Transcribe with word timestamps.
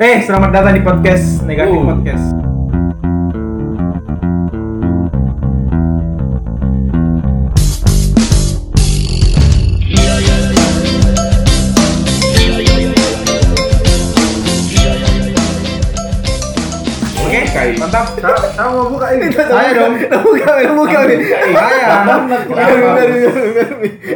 Eh, 0.00 0.24
selamat 0.24 0.48
datang 0.48 0.72
di 0.72 0.80
podcast 0.80 1.44
Negatif 1.44 1.76
Uh. 1.76 1.92
Podcast. 1.92 2.24
Oke, 17.20 17.40
mantap. 17.76 18.06
Saya 18.16 18.72
mau 18.72 18.88
buka 18.88 19.06
ini. 19.20 19.28
Saya 19.36 19.70
dong. 19.76 20.00
buka, 20.00 20.50
buka 20.80 20.98
biar. 21.04 21.20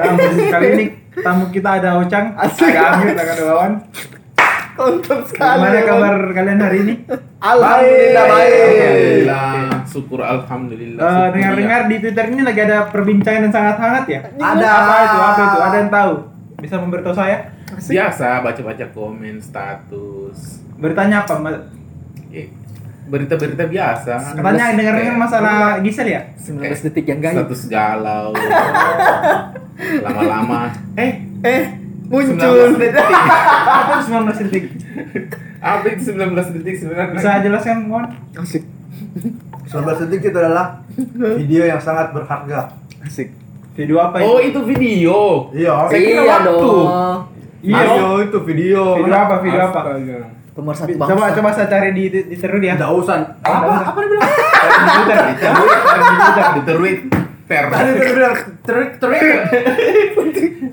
Nah, 0.01 0.17
kali 0.49 0.67
ini 0.81 0.85
tamu 1.21 1.53
kita 1.53 1.77
ada 1.77 2.01
Ocang, 2.01 2.33
ada 2.41 2.81
Amir, 2.97 3.13
ada 3.13 3.43
Wawan. 3.53 3.73
Kontol 4.75 5.21
sekali. 5.23 5.55
Gimana 5.57 5.71
ya, 5.73 5.83
kabar 5.85 6.15
kalian 6.31 6.59
hari 6.59 6.79
ini? 6.83 6.95
Alhamdulillah 7.39 8.25
baik. 8.27 8.51
Alhamdulillah. 8.51 9.53
Syukur 9.85 10.21
alhamdulillah. 10.21 10.99
Eh, 10.99 11.07
Syukur 11.07 11.31
dengar-dengar 11.33 11.81
di 11.87 11.97
Twitter 11.99 12.25
ini 12.29 12.43
lagi 12.43 12.61
ada 12.61 12.79
perbincangan 12.89 13.41
yang 13.43 13.55
sangat 13.55 13.77
hangat 13.79 14.05
ya? 14.09 14.21
Ada. 14.35 14.67
Apa 14.67 14.95
itu? 15.01 15.19
Apa 15.21 15.43
itu? 15.45 15.59
Ada 15.61 15.77
yang 15.77 15.91
tahu? 15.93 16.13
Bisa 16.59 16.75
memberitahu 16.77 17.15
saya? 17.15 17.31
ya. 17.31 17.39
Biasa 17.75 18.27
baca-baca 18.41 18.85
komen 18.91 19.37
status. 19.39 20.63
Beritanya 20.75 21.23
apa? 21.23 21.33
Mbak? 21.37 21.55
Eh, 22.31 22.47
berita-berita 23.05 23.65
biasa. 23.65 24.15
Katanya 24.35 24.65
dengar-dengar 24.73 25.05
Kayak 25.07 25.21
masalah 25.21 25.57
Gisel 25.79 26.09
ya? 26.09 26.21
19 26.35 26.83
detik 26.83 27.05
yang 27.05 27.21
gaib. 27.21 27.37
status 27.37 27.63
galau. 27.69 28.35
Lama-lama. 30.05 30.71
Eh, 30.97 31.13
Eh, 31.45 31.65
19 32.23 32.39
muncul. 32.39 32.79
detik. 32.79 33.07
Apa 33.65 33.93
19 34.05 34.43
detik? 34.47 34.65
Apa 35.59 35.85
itu 35.89 36.03
19 36.13 36.55
detik 36.61 36.75
sebenarnya? 36.79 37.17
Bisa 37.17 37.31
jelaskan, 37.43 37.77
Mon? 37.89 38.05
Asik. 38.39 38.63
19 39.67 40.03
detik 40.07 40.21
itu 40.31 40.39
adalah 40.39 40.85
video 41.35 41.63
yang 41.67 41.81
sangat 41.83 42.13
berharga. 42.15 42.79
Asik. 43.03 43.35
Video 43.75 43.99
apa 43.99 44.23
itu? 44.23 44.31
Oh, 44.31 44.39
itu 44.39 44.61
video. 44.63 45.51
Iya. 45.51 45.91
Saya 45.91 45.99
kira 45.99 46.23
Iya 46.23 46.23
waktu. 46.31 46.47
dong. 46.47 46.87
Iya. 47.65 47.77
Video 47.83 48.09
itu 48.23 48.39
video. 48.47 48.83
Video 49.03 49.15
apa? 49.19 49.35
Video 49.43 49.61
apa? 49.67 49.81
Pemersatu 50.55 50.95
bangsa. 50.95 51.11
Coba 51.11 51.25
coba 51.35 51.49
saya 51.51 51.67
cari 51.67 51.91
di 51.91 52.07
di 52.07 52.21
di 52.31 52.37
terus 52.39 52.63
ya. 52.63 52.79
Tidak 52.79 52.91
usah. 52.95 53.35
Apa? 53.43 53.91
Apa 53.91 53.99
dia 53.99 54.09
bilang? 54.15 54.31
Di 54.31 54.91
Twitter. 54.95 55.19
Di 55.27 55.35
Twitter, 55.35 56.47
di 56.55 56.63
Twitter. 56.63 57.24
Tadi 57.45 57.91
dia 58.01 58.11
bilang 58.17 58.37
terik 58.65 58.91
terik. 58.97 59.23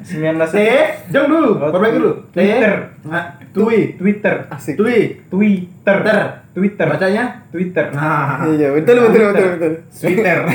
19 0.01 0.55
Eh, 0.55 0.85
jom 1.11 1.25
dulu. 1.27 1.49
Oh, 1.59 1.69
Perbaiki 1.69 1.97
dulu. 1.99 2.11
Twitter. 2.31 2.73
Nah, 3.05 3.25
Twi. 3.51 3.79
Twitter. 3.99 4.35
Asik. 4.49 4.75
Twi. 4.79 5.19
Twitter. 5.27 5.97
Twitter. 6.01 6.19
Twitter. 6.55 6.85
Bacanya? 6.87 7.23
Twitter. 7.51 7.85
Nah. 7.91 8.47
Iya, 8.47 8.71
betul 8.71 8.97
betul 9.07 9.21
betul 9.31 9.47
betul. 9.55 9.73
Twitter. 9.91 10.37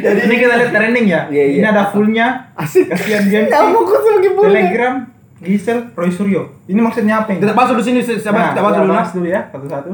Jadi 0.00 0.20
ini 0.30 0.34
kita 0.38 0.54
lihat 0.54 0.70
trending 0.72 1.06
ya. 1.10 1.20
Iya, 1.28 1.44
iya. 1.50 1.58
Ini 1.60 1.66
ada 1.66 1.84
fullnya. 1.90 2.26
Asik. 2.54 2.88
Kasihan 2.88 3.26
dia. 3.26 3.40
Kamu 3.50 3.78
kok 3.84 4.00
boleh. 4.40 4.48
Telegram, 4.48 4.94
Gisel, 5.44 5.78
Roy 5.92 6.10
Suryo. 6.12 6.42
Ini 6.70 6.80
maksudnya 6.80 7.24
apa 7.24 7.36
ini? 7.36 7.40
Kita 7.44 7.52
masuk 7.52 7.76
di 7.80 7.84
sini 7.84 8.00
sahabat, 8.04 8.56
kita 8.56 8.62
masuk 8.64 8.82
dulu. 8.84 8.92
bahas 8.96 9.10
dulu 9.12 9.26
ya, 9.28 9.40
satu-satu. 9.52 9.90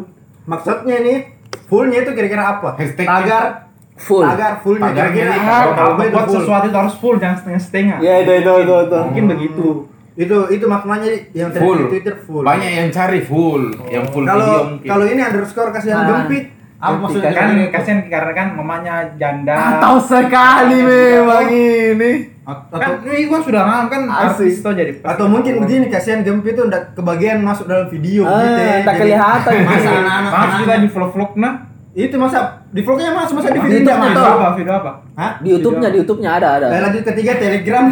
Maksudnya 0.46 0.96
nih 1.02 1.18
fullnya 1.66 1.98
itu 2.06 2.10
kira-kira 2.14 2.42
apa? 2.58 2.78
Hashtag 2.78 3.06
tagar 3.06 3.65
Full. 3.96 4.22
tagar 4.22 4.60
fullnya 4.60 4.86
Tagarnya 4.86 5.14
kira-kira? 5.14 5.58
Kalau 5.72 5.92
buat 5.96 6.12
full? 6.22 6.36
sesuatu 6.38 6.64
itu 6.66 6.76
harus 6.76 6.94
full, 6.96 7.16
jangan 7.16 7.36
setengah-setengah. 7.38 7.98
Ya, 7.98 8.14
itu 8.20 8.32
itu 8.34 8.52
itu 8.58 8.74
itu. 8.82 8.98
Mungkin 9.02 9.24
begitu. 9.26 9.66
Itu 10.14 10.36
itu 10.48 10.64
maknanya 10.66 11.08
yang 11.32 11.50
full. 11.50 11.76
di 11.78 11.84
Twitter 11.90 12.14
full. 12.18 12.40
Banyak 12.42 12.70
yang 12.70 12.88
cari 12.90 13.20
full, 13.20 13.62
yang 13.86 14.04
full 14.06 14.22
video 14.22 14.36
Kalau 14.38 14.52
mungkin. 14.70 14.86
kalau 14.86 15.04
ini 15.06 15.20
underscore 15.22 15.70
kasihan 15.70 15.98
Ah. 15.98 16.08
gempit. 16.22 16.44
Apa 16.76 16.92
maksudnya? 16.98 17.32
Kan 17.32 17.46
Kira-kira? 17.50 17.72
kasihan 17.72 17.98
karena 18.06 18.32
kan 18.34 18.48
mamanya 18.52 18.94
janda. 19.16 19.56
Tahu 19.78 19.96
sekali 19.98 20.76
memang 20.78 21.48
ini. 21.48 22.12
At- 22.42 22.68
Kan 22.70 23.00
atau 23.00 23.10
ini 23.10 23.26
gua 23.26 23.40
sudah 23.40 23.62
ngam 23.64 23.84
kan 23.88 24.02
Asik. 24.06 24.22
artis 24.38 24.56
tuh 24.60 24.70
jadi. 24.70 24.92
atau 25.02 25.24
mungkin 25.26 25.58
begini 25.58 25.88
kasihan 25.88 26.20
gempit 26.20 26.52
itu 26.52 26.62
ndak 26.62 26.92
kebagian 26.92 27.40
masuk 27.40 27.66
dalam 27.66 27.88
video 27.88 28.22
Ah, 28.22 28.38
gitu 28.38 28.60
ya. 28.62 28.76
tak 28.82 28.94
kelihatan. 28.98 29.52
Masa 29.64 29.90
anak-anak 29.90 30.50
kita 30.60 30.74
di 30.78 30.88
vlog-vlog 30.88 31.32
nah. 31.34 31.54
Itu 31.96 32.12
masa 32.20 32.60
di 32.76 32.84
vlognya 32.84 33.08
mas 33.08 33.32
masa 33.32 33.48
di 33.48 33.56
YouTube-nya 33.56 33.96
mas. 33.96 34.12
Video 34.12 34.28
apa? 34.28 34.48
Video 34.52 34.74
apa? 34.76 34.92
Hah? 35.16 35.32
Di 35.40 35.48
YouTube-nya, 35.56 35.88
di 35.88 35.96
YouTube-nya 36.04 36.30
ada 36.36 36.48
ada. 36.60 36.66
Dan 36.68 36.80
lanjut 36.84 37.02
ketiga 37.08 37.32
telegram. 37.40 37.84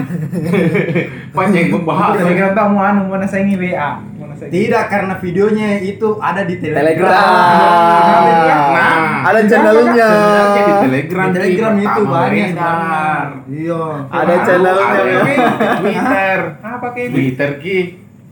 banyak 1.40 1.56
yang 1.56 1.70
membahas. 1.72 2.12
Telegram 2.20 2.50
tahu 2.52 2.68
mau 2.76 2.84
anu 2.84 3.00
mau 3.08 3.16
nasaingi 3.16 3.56
WA. 3.56 4.04
Mau 4.20 4.28
nasaingi. 4.28 4.52
Tidak 4.52 4.84
karena 4.92 5.16
videonya 5.16 5.68
itu 5.80 6.08
ada 6.20 6.44
di 6.44 6.54
telegram. 6.60 6.84
Telegram. 6.84 8.60
Nah, 8.76 9.24
Ada 9.24 9.40
channelnya. 9.48 10.10
di 10.52 10.72
Telegram, 10.84 11.24
Di 11.24 11.36
telegram 11.40 11.74
itu 11.80 12.00
banyak 12.04 12.48
sekarang. 12.52 13.26
Iya. 13.48 13.82
Ada 14.12 14.34
channelnya. 14.44 15.00
Ya. 15.00 15.48
Twitter. 15.80 16.38
Apa 16.60 16.86
kayak 16.92 17.06
ini? 17.08 17.14
Twitter 17.16 17.50
ki. 17.56 17.78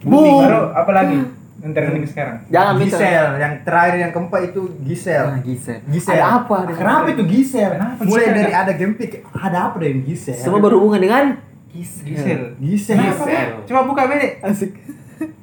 Bu. 0.04 0.20
Baru 0.44 0.68
apa 0.76 0.92
lagi? 0.92 1.18
Yang 1.62 1.72
trending 1.78 2.06
sekarang. 2.10 2.36
Jangan. 2.50 2.74
Gisel, 2.82 3.26
yang 3.38 3.52
terakhir 3.62 3.94
yang 4.02 4.10
keempat 4.10 4.40
itu 4.50 4.60
Gisel. 4.82 5.24
Nah, 5.30 5.40
Gisel. 5.46 5.78
Gisel. 5.86 6.12
Ada 6.18 6.26
apa? 6.42 6.56
dengan 6.66 6.80
Kenapa 6.82 7.06
itu 7.14 7.24
Gisel? 7.30 7.70
Kenapa 7.78 8.00
Mulai 8.02 8.24
Gisel, 8.26 8.34
dari 8.34 8.50
Kak? 8.50 8.62
ada 8.66 8.72
gempik, 8.74 9.10
ada 9.30 9.58
apa 9.70 9.76
dengan 9.78 10.00
Gisel? 10.02 10.34
Semua 10.42 10.58
berhubungan 10.58 10.98
dengan 10.98 11.24
Gisel. 11.70 12.04
Gisel. 12.04 12.40
Gisel. 12.58 12.96
Pak? 12.98 13.70
Coba 13.70 13.80
buka 13.86 14.02
Bede. 14.10 14.42
Asik. 14.42 14.74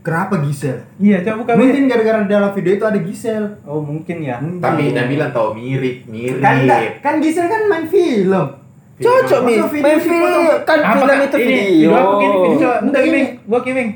Kenapa 0.04 0.44
Gisel? 0.44 0.84
Iya, 1.00 1.24
coba 1.24 1.36
buka. 1.48 1.52
Mungkin 1.56 1.88
gara-gara 1.88 2.20
dalam 2.28 2.52
video 2.52 2.72
itu 2.76 2.84
ada 2.84 3.00
Gisel. 3.00 3.44
Oh, 3.64 3.80
mungkin 3.80 4.20
ya. 4.20 4.44
Mungkin. 4.44 4.60
Tapi 4.60 4.92
dia 4.92 5.08
bilang 5.08 5.32
tau 5.32 5.56
mirip, 5.56 6.04
mirip. 6.04 6.44
kan 6.44 6.68
enggak, 6.68 7.00
kan 7.00 7.24
Gisel 7.24 7.48
kan 7.48 7.64
main 7.72 7.88
film. 7.88 8.60
Cocok 9.00 9.48
video 9.48 9.64
Main 9.80 10.00
film 10.04 10.44
kan 10.68 10.80
film 11.00 11.20
itu 11.24 11.38
ini, 11.40 11.48
video. 11.48 11.64
Video 11.72 11.92
apa 11.96 12.12
gini? 12.20 12.36
Video 12.36 12.58
coba. 12.60 12.76
Bentar, 12.84 13.00
Ini. 13.00 13.08
Kiming. 13.08 13.28
Gua 13.48 13.60
Kiming. 13.64 13.90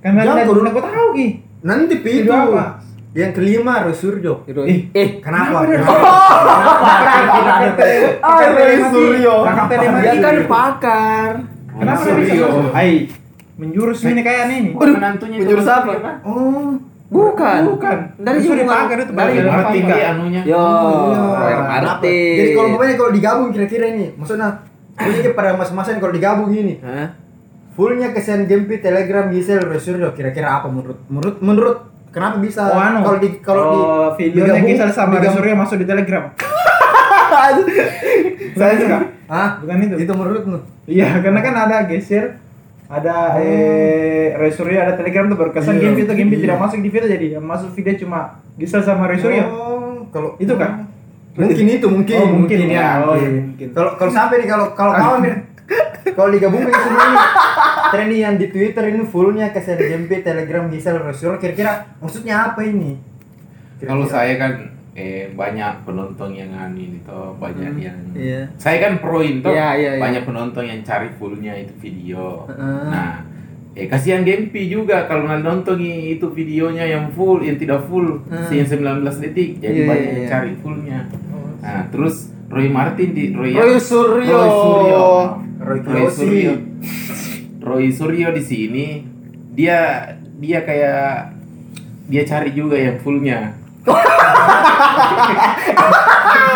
Kan 0.00 0.10
Jangan 0.14 0.32
nanti 0.34 0.48
turun. 0.48 0.64
aku 0.64 0.80
tahu 0.80 1.06
Ki. 1.12 1.26
Nanti 1.60 1.94
Pi, 1.96 2.10
Video 2.18 2.32
itu. 2.32 2.48
apa? 2.50 2.64
Yang 3.10 3.30
kelima 3.34 3.74
Rosurjo. 3.82 4.32
Eh, 4.46 4.78
Eh, 4.92 5.08
Kenapa? 5.18 5.66
Kenapa? 5.66 5.92
Ah, 8.22 8.40
Suryo. 8.92 9.34
Telemati. 9.44 10.04
Dia 10.04 10.12
kan 10.20 10.36
pakar. 10.46 11.30
Kenapa 11.70 12.00
Suryo. 12.00 12.46
bisa? 12.48 12.70
Hai, 12.72 12.90
menjurus 13.56 14.00
ini 14.04 14.20
kayak 14.20 14.44
nih. 14.46 14.60
Menantunya 14.72 15.36
menjurus 15.36 15.64
itu 15.64 15.72
apa? 15.72 15.90
apa? 15.92 16.10
Oh, 16.22 16.78
Bukan. 17.10 17.60
Bukan. 17.68 17.96
Dari 18.16 18.38
hubungan 18.38 18.58
dipakar 18.62 18.96
itu, 18.96 19.10
dari 19.10 19.32
Apa-apa. 19.42 19.74
dia 19.74 20.06
anunya. 20.08 20.40
Yo, 20.46 20.54
iya. 20.54 21.18
Roy 21.34 21.50
Kenapa? 21.50 21.82
Martin. 21.82 22.34
Jadi 22.38 22.50
kalau 22.54 22.68
pokoknya 22.70 22.94
kalau 22.94 23.10
digabung 23.10 23.48
kira-kira 23.50 23.84
ini, 23.90 24.06
maksudnya 24.14 24.48
ini 24.96 25.28
pada 25.34 25.50
masa-masa 25.58 25.90
ini 25.90 25.98
kalau 25.98 26.14
digabung 26.14 26.50
ini, 26.54 26.78
Hah? 26.78 27.10
Fullnya 27.70 28.10
kesan 28.10 28.44
Gempi, 28.44 28.78
Telegram, 28.78 29.28
Gisel, 29.28 29.62
Rosurjo, 29.62 30.10
kira-kira 30.12 30.58
apa 30.58 30.66
menurut 30.66 30.98
menurut 31.06 31.36
menurut 31.40 31.76
kenapa 32.10 32.36
bisa 32.38 32.66
Oh, 32.66 32.76
anu. 32.76 33.00
kalau 33.00 33.18
di 33.18 33.28
kalau 33.40 33.62
di 33.64 33.78
oh, 33.78 34.08
videonya 34.14 34.58
digabung- 34.58 34.68
Gisel 34.68 34.90
sama 34.90 35.16
Surya 35.22 35.54
masuk 35.54 35.76
di 35.78 35.86
Telegram. 35.86 36.24
Saya 38.52 38.74
suka. 38.76 38.98
Ah, 39.30 39.62
Bukan 39.62 39.76
itu. 39.80 39.96
Itu 40.02 40.12
menurutmu? 40.12 40.58
Iya, 40.90 41.22
karena 41.22 41.40
kan 41.40 41.54
ada 41.56 41.86
geser 41.86 42.42
ada 42.90 43.38
eh 43.38 44.34
Roy 44.34 44.50
Suryo 44.50 44.82
ada 44.82 44.98
Telegram 44.98 45.30
tuh 45.30 45.38
baru 45.38 45.54
kesan 45.54 45.78
Iya, 45.78 45.94
game 45.94 46.02
itu 46.02 46.12
game 46.12 46.30
iya. 46.34 46.42
tidak 46.42 46.58
masuk 46.58 46.82
di 46.82 46.90
video 46.90 47.06
jadi 47.06 47.26
yang 47.38 47.44
masuk 47.46 47.70
video 47.70 47.94
cuma 47.96 48.42
Gisel 48.58 48.82
sama 48.82 49.06
Roy 49.06 49.16
Suryo. 49.16 49.44
Oh, 49.46 50.10
kalau 50.10 50.34
Itu 50.36 50.58
kan? 50.58 50.90
Mungkin 51.30 51.66
itu 51.70 51.86
mungkin. 51.86 52.16
Oh, 52.18 52.28
mungkin 52.36 52.58
ya. 52.66 53.06
Oh, 53.06 53.14
mungkin. 53.14 53.30
iya, 53.30 53.40
mungkin. 53.46 53.68
Kalau 53.70 53.90
kalau 53.94 54.10
sampai 54.10 54.42
nih 54.42 54.48
kalau 54.50 54.66
kalau 54.74 54.92
kawan 54.92 55.18
nih 55.22 55.34
kalau 56.16 56.30
digabungin 56.30 56.70
semua 56.70 57.04
ini 57.06 57.18
trending 57.90 58.20
yang 58.20 58.34
di 58.36 58.46
Twitter 58.50 58.84
ini 58.88 59.02
fullnya 59.06 59.50
kesan 59.50 59.78
Gempi, 59.78 60.22
Telegram, 60.22 60.66
Gisel, 60.70 60.98
Rosurjo, 60.98 61.38
kira-kira 61.38 61.96
maksudnya 61.98 62.50
apa 62.50 62.60
ini? 62.62 62.98
Kalau 63.80 64.04
saya 64.04 64.36
kan 64.36 64.52
eh 64.90 65.30
banyak 65.32 65.86
penonton 65.86 66.34
yang 66.34 66.50
ini 66.74 66.98
toh, 67.06 67.32
banyak 67.38 67.78
yang 67.78 67.96
Iya. 68.12 68.50
Saya 68.58 68.82
kan 68.82 68.98
pro 68.98 69.22
itu 69.22 69.46
Iya, 69.46 69.78
iya, 69.78 69.90
iya. 69.96 70.00
banyak 70.02 70.22
penonton 70.26 70.66
yang 70.66 70.80
cari 70.82 71.08
fullnya 71.16 71.54
itu 71.56 71.72
video. 71.78 72.44
Heeh. 72.50 72.82
Nah, 72.90 73.22
eh 73.72 73.86
kasihan 73.86 74.26
Gempi 74.26 74.66
juga 74.66 75.06
kalau 75.06 75.30
nonton 75.30 75.78
itu 75.80 76.26
videonya 76.34 76.84
yang 76.84 77.06
full, 77.14 77.38
yang 77.40 77.56
tidak 77.56 77.86
full, 77.86 78.18
Hmm. 78.26 78.50
yang 78.50 78.66
19 78.66 79.16
detik, 79.22 79.62
jadi 79.62 79.78
Iya, 79.78 79.88
banyak 79.88 80.04
iya, 80.04 80.16
yang 80.18 80.26
cari 80.28 80.52
fullnya. 80.58 81.00
Nah, 81.62 81.82
terus 81.88 82.34
Roy 82.50 82.66
Martin 82.66 83.08
di 83.10 83.30
Roy, 83.30 83.54
Roy 83.54 83.78
Suryo. 83.78 84.34
Roy 84.34 84.50
Suryo. 84.50 85.04
Roy 85.60 85.78
Roy. 85.80 86.10
Suryo. 86.10 86.52
Roy 87.60 87.86
Suryo 87.88 88.28
di 88.30 88.42
sini 88.42 88.86
dia 89.52 90.02
dia 90.36 90.58
kayak 90.60 91.30
dia 92.06 92.22
cari 92.24 92.50
juga 92.50 92.74
yang 92.74 92.98
fullnya. 92.98 93.54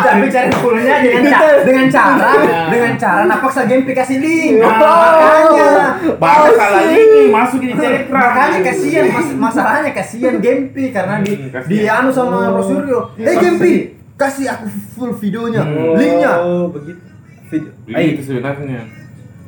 Tapi 0.04 0.26
cari 0.28 0.50
fullnya 0.52 0.94
dengan 1.00 1.24
cara 1.30 1.62
dengan 1.62 1.86
cara 1.88 2.30
dengan 2.68 2.92
cara 2.94 3.22
napaksa 3.24 3.64
game 3.64 3.86
kasih 3.86 4.18
link. 4.18 4.60
Nah, 4.60 4.76
Makanya 4.76 5.70
Baru 6.18 6.50
salah 6.52 6.84
ini 6.84 7.30
masuk 7.30 7.60
di 7.60 7.72
telegram. 7.72 8.12
makanya 8.20 8.58
kasihan 8.62 9.06
mas- 9.08 9.36
masalahnya 9.38 9.90
kasihan 9.92 10.36
Gempi 10.38 10.90
karena 10.90 11.20
di 11.20 11.32
Hmm, 11.38 11.64
di 11.64 11.86
anu 11.86 12.10
sama 12.10 12.50
Rosurio. 12.50 13.14
Eh 13.16 13.34
Gempi, 13.34 13.74
kasih 14.14 14.46
aku 14.48 14.66
full 14.92 15.12
videonya, 15.14 15.62
Hmm. 15.62 15.94
linknya. 15.94 16.32
Oh, 16.38 16.66
begitu. 16.68 17.02
Video. 17.50 17.70
Ini 17.84 17.94
Ay, 17.94 18.04
itu 18.14 18.22
sebenarnya. 18.24 18.86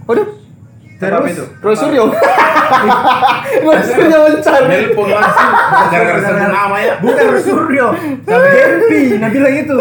Waduh, 0.04 0.26
apa 0.96 1.26
itu? 1.26 1.44
Terus. 1.62 1.78
Rosurio 3.62 4.18
mencari. 4.26 4.66
Nelpon 4.68 5.06
langsung 5.06 5.50
gara-gara 5.86 6.20
satu 6.20 6.46
nama 6.46 6.76
ya. 6.78 6.94
bukan 6.98 7.24
Rosurio, 7.30 7.86
Gempi. 8.26 9.02
Nah 9.18 9.28
bilang 9.30 9.54
itu. 9.54 9.76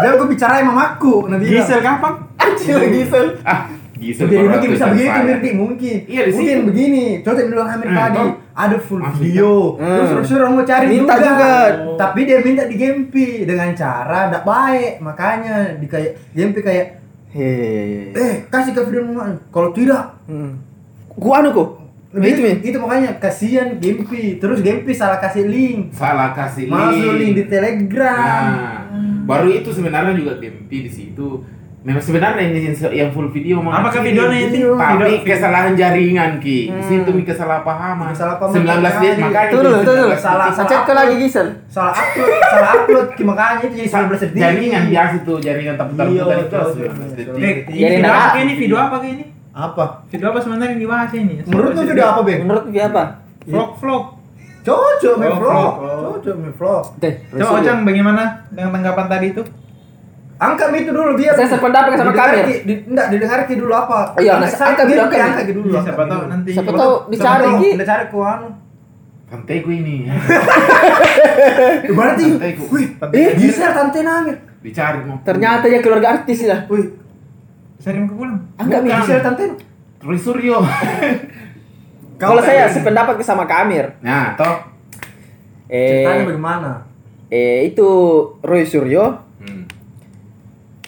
Dan 0.00 0.08
aku 0.14 0.24
bicara 0.26 0.60
sama 0.60 0.72
mamaku. 0.72 1.14
Nah 1.30 1.36
bilang. 1.38 1.62
Gisel 1.62 1.80
kapan? 1.80 2.12
Anjir 2.36 2.80
Gisel. 2.90 3.26
Ah, 3.42 3.60
Gisel 3.94 4.26
Jadi 4.26 4.44
mungkin 4.44 4.68
bisa 4.74 4.86
saya. 4.88 5.22
Mirdi 5.22 5.50
mungkin. 5.54 5.96
Iya, 6.04 6.22
di 6.26 6.32
mungkin 6.32 6.56
begini. 6.68 7.04
Contoh 7.22 7.40
yang 7.40 7.50
bilang 7.50 7.68
Hamid 7.70 7.88
Hmm, 7.88 7.98
tadi. 7.98 8.24
Ada 8.54 8.78
full 8.78 9.02
video. 9.18 9.74
Hmm. 9.74 9.98
Terus 9.98 10.10
Rosurio 10.22 10.46
mau 10.46 10.62
cari 10.62 10.86
Minta 10.86 11.18
juga. 11.18 11.52
Tapi 11.98 12.20
dia 12.22 12.38
minta 12.38 12.62
di 12.64 12.78
Gempi 12.78 13.42
dengan 13.42 13.74
cara 13.74 14.30
tidak 14.30 14.46
baik. 14.46 15.02
Makanya 15.02 15.74
di 15.76 15.86
kayak 15.90 16.12
Gempi 16.30 16.60
kayak 16.62 16.86
Hehehe. 17.34 18.14
eh 18.14 18.34
kasih 18.46 18.70
ke 18.70 18.80
video 18.86 19.10
mama. 19.10 19.34
Kalau 19.50 19.74
tidak 19.74 20.22
Hmm. 20.30 20.62
Gua 21.18 21.42
anu 21.42 21.50
kok. 21.50 21.68
Itu 22.14 22.40
nih. 22.46 22.62
itu 22.62 22.78
makanya 22.78 23.18
kasihan 23.18 23.74
Gempi. 23.82 24.38
Terus 24.38 24.62
Gempi 24.62 24.94
salah 24.94 25.18
kasih 25.18 25.50
link. 25.50 25.90
Salah 25.90 26.30
kasih 26.30 26.70
Masuk 26.70 27.18
link 27.18 27.34
di 27.34 27.44
Telegram. 27.50 28.46
Nah, 28.54 28.82
baru 29.26 29.50
itu 29.50 29.74
sebenarnya 29.74 30.14
juga 30.14 30.38
Gempi 30.38 30.86
di 30.86 30.90
situ. 30.94 31.42
Memang 31.84 32.00
sebenarnya 32.00 32.40
ini 32.42 32.58
yang- 32.64 32.96
yang 32.96 33.10
full 33.12 33.28
video 33.28 33.60
mah. 33.60 33.76
Apakah 33.78 34.00
videonya 34.00 34.48
ini? 34.48 34.64
Tapi 34.64 35.04
Video- 35.04 35.20
kesalahan 35.22 35.76
jaringan 35.76 36.40
ki. 36.40 36.58
Hmm. 36.66 36.80
situ 36.80 37.10
mi 37.12 37.22
kesalahpahaman. 37.22 38.08
Kesalahpahaman 38.08 38.56
19 38.56 38.94
dia 38.98 39.12
makanya. 39.20 39.50
Tuh 39.52 39.60
dulu, 39.60 39.78
tuh 39.78 39.94
dulu. 39.94 40.08
19 40.08 40.16
Salah- 40.16 40.48
Saya 40.48 40.64
cek 40.64 40.80
ke 40.80 40.92
lagi 40.94 41.14
Gisel. 41.20 41.48
Salah 41.68 41.92
upload, 41.92 42.32
salah 42.42 42.70
upload 42.74 43.08
makanya 43.22 43.54
itu 43.60 43.74
jadi 43.76 43.88
19 43.90 44.16
detik. 44.18 44.40
Jaringan 44.40 44.82
biasa 44.88 45.14
tuh 45.20 45.36
jaringan 45.38 45.74
tapi 45.76 45.92
Iya, 45.92 46.00
itu 46.00 46.24
betul, 46.24 46.64
19 46.72 46.72
betul. 46.72 47.14
detik. 47.14 47.56
Jadi 47.68 47.76
ini 47.76 47.84
video 47.92 48.00
nah- 48.02 48.16
apa 48.24 48.38
ini? 48.38 48.52
Video 48.54 48.76
apa 48.78 48.96
ini? 49.04 49.24
Apa? 49.54 49.84
Video 50.08 50.26
apa 50.26 50.38
sebenarnya 50.40 50.66
yang 50.66 50.80
dibahas 50.80 51.10
ini? 51.12 51.34
Menurutmu 51.44 51.82
video 51.84 52.04
apa, 52.08 52.20
Bang? 52.24 52.40
Menurut 52.42 52.64
dia 52.72 52.84
apa? 52.88 53.02
Vlog 53.44 53.70
vlog. 53.76 54.04
Cocok 54.64 55.14
Oh, 55.20 55.36
vlog. 55.36 55.72
Cocok 56.16 56.34
main 56.40 56.54
vlog. 56.54 56.84
Teh. 56.96 57.12
Coba 57.30 57.60
Ojang 57.60 57.84
bagaimana 57.84 58.22
dengan 58.48 58.72
tanggapan 58.72 59.06
tadi 59.06 59.26
itu? 59.30 59.44
Angkat 60.44 60.68
itu 60.74 60.90
dulu 60.90 61.12
biar 61.14 61.32
Saya 61.32 61.48
sependapat 61.48 61.90
sama 61.94 62.12
ki- 62.12 62.62
di, 62.62 62.74
enggak 62.84 63.06
didengar 63.08 63.40
ki 63.42 63.54
dulu 63.54 63.72
apa? 63.72 64.12
Oh 64.12 64.20
iya, 64.20 64.36
nah, 64.36 64.44
Saya- 64.44 64.70
angkat 64.70 64.84
dulu, 64.84 64.92
dia 64.92 65.02
angkat 65.02 65.20
angkat 65.24 65.46
dulu. 65.48 65.64
Iya, 65.64 65.72
angkat 65.74 65.84
siapa 65.86 66.02
tahu 66.04 66.20
dulu. 66.20 66.28
nanti. 66.28 66.50
Siapa 66.50 66.70
tahu 66.74 66.92
dicari 67.08 67.44
Ki. 67.54 67.68
Kita 67.72 67.86
cari 67.86 68.04
ku 68.06 68.18
anu. 68.20 68.48
Tante 69.24 69.54
gue 69.56 69.74
ini. 69.74 69.96
Berarti, 71.88 72.24
Tante 72.30 72.48
ku. 72.54 72.64
wih, 72.70 72.86
eh, 73.10 73.30
bisa 73.34 73.66
tante 73.70 74.00
nangis. 74.00 74.36
Dicari 74.60 74.98
mau. 75.02 75.16
Ternyata 75.22 75.64
dia 75.64 75.80
keluarga 75.80 76.08
artis 76.14 76.38
ya. 76.42 76.64
Wih, 76.66 76.92
Sering 77.76 78.04
ke 78.04 78.14
pulang. 78.14 78.38
Bukan. 78.54 78.80
bisa 78.84 79.20
tante. 79.20 79.44
Roy 80.00 80.16
Suryo. 80.16 80.60
Kalau 82.22 82.40
saya 82.40 82.68
sependapat 82.68 83.16
sama 83.20 83.44
Kamir. 83.44 83.96
Nah, 84.00 84.32
toh. 84.34 84.60
Ceritanya 85.66 86.22
Eh, 86.22 86.26
bagaimana? 86.26 86.70
eh 87.26 87.66
itu 87.66 87.88
Roy 88.38 88.62
Suryo. 88.62 89.23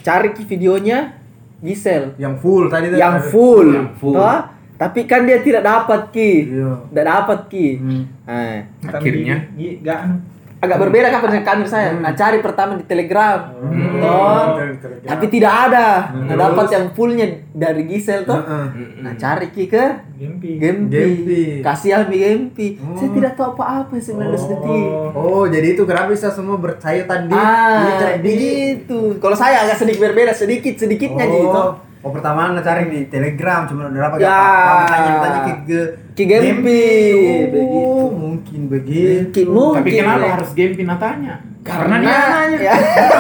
Cari 0.07 0.31
ki 0.31 0.47
videonya 0.47 1.19
Gisel 1.59 2.15
Yang 2.15 2.35
full 2.39 2.71
tadi 2.71 2.87
tadi. 2.89 3.01
yang 3.01 3.19
full, 3.27 3.69
Yang 3.69 3.91
full. 3.99 4.15
Toh? 4.15 4.55
tapi 4.77 5.09
kan 5.09 5.25
dia 5.25 5.41
tidak 5.41 5.65
dapat 5.65 6.13
ki, 6.13 6.33
Iya. 6.53 6.71
tidak 6.87 7.07
dapat 7.09 7.39
ki. 7.49 7.67
Hmm. 7.75 8.03
Nah, 8.23 8.61
Akhirnya? 8.93 9.37
Gak 9.81 9.99
anu. 9.99 10.15
Agak 10.57 10.79
berbeda 10.81 11.13
kan 11.13 11.21
dengan 11.21 11.69
saya. 11.69 11.93
Hmm. 11.93 12.01
Nah 12.01 12.13
cari 12.17 12.39
pertama 12.41 12.81
di 12.81 12.85
Telegram, 12.89 13.53
Hmm. 13.61 14.01
toh, 14.01 14.47
Telegram. 14.57 15.05
tapi 15.05 15.25
tidak 15.29 15.53
ada. 15.69 15.89
Hmm. 16.11 16.27
Nah 16.27 16.35
dapat 16.35 16.67
yang 16.73 16.85
fullnya 16.97 17.27
dari 17.53 17.83
Gisel 17.85 18.25
toh. 18.25 18.41
Heeh. 18.41 18.67
Nah 19.05 19.13
cari 19.15 19.53
ki 19.53 19.65
ke 19.69 19.85
Gempi. 20.17 20.57
Gempi, 20.57 20.97
Gempi. 20.97 21.43
kasih 21.61 22.01
Almi 22.01 22.17
Gempi. 22.17 22.69
Oh. 22.81 22.97
Saya 22.97 23.11
tidak 23.13 23.33
tahu 23.37 23.49
apa-apa 23.53 23.95
19 24.01 24.49
detik. 24.49 24.87
Oh, 25.13 25.45
jadi 25.45 25.67
itu 25.77 25.83
kenapa 25.85 26.09
bisa 26.09 26.33
semua 26.33 26.57
bercaya 26.57 27.05
tadi? 27.05 27.37
Ah, 27.37 28.17
begitu. 28.17 29.21
Kalau 29.21 29.37
saya 29.37 29.69
agak 29.69 29.77
sedikit 29.77 30.09
berbeda, 30.09 30.33
sedikit 30.33 30.73
sedikitnya 30.75 31.25
oh. 31.29 31.33
gitu. 31.37 31.63
Oh, 32.07 32.15
pertama 32.15 32.55
cari 32.57 32.87
di 32.87 33.01
Telegram 33.11 33.67
cuma 33.67 33.91
udah 33.91 33.99
dapat 33.99 34.19
Ya. 34.23 34.31
apa 34.31 34.73
makanya 34.87 35.11
tanya 35.19 35.41
ke 35.43 35.81
ke 36.15 36.23
Gempi. 36.23 36.87
Oh, 37.11 37.51
Begitu. 37.51 38.07
mungkin 38.15 38.61
begitu. 38.71 39.39
Mungkin, 39.43 39.47
mungkin. 39.51 39.79
Tapi 39.83 39.91
kenapa 39.91 40.23
ya. 40.23 40.33
harus 40.39 40.51
Gempi 40.55 40.83
natanya? 40.87 41.35
Karena 41.67 41.95
dia 41.99 42.15
nanya. 42.31 42.59
ya. 42.63 42.75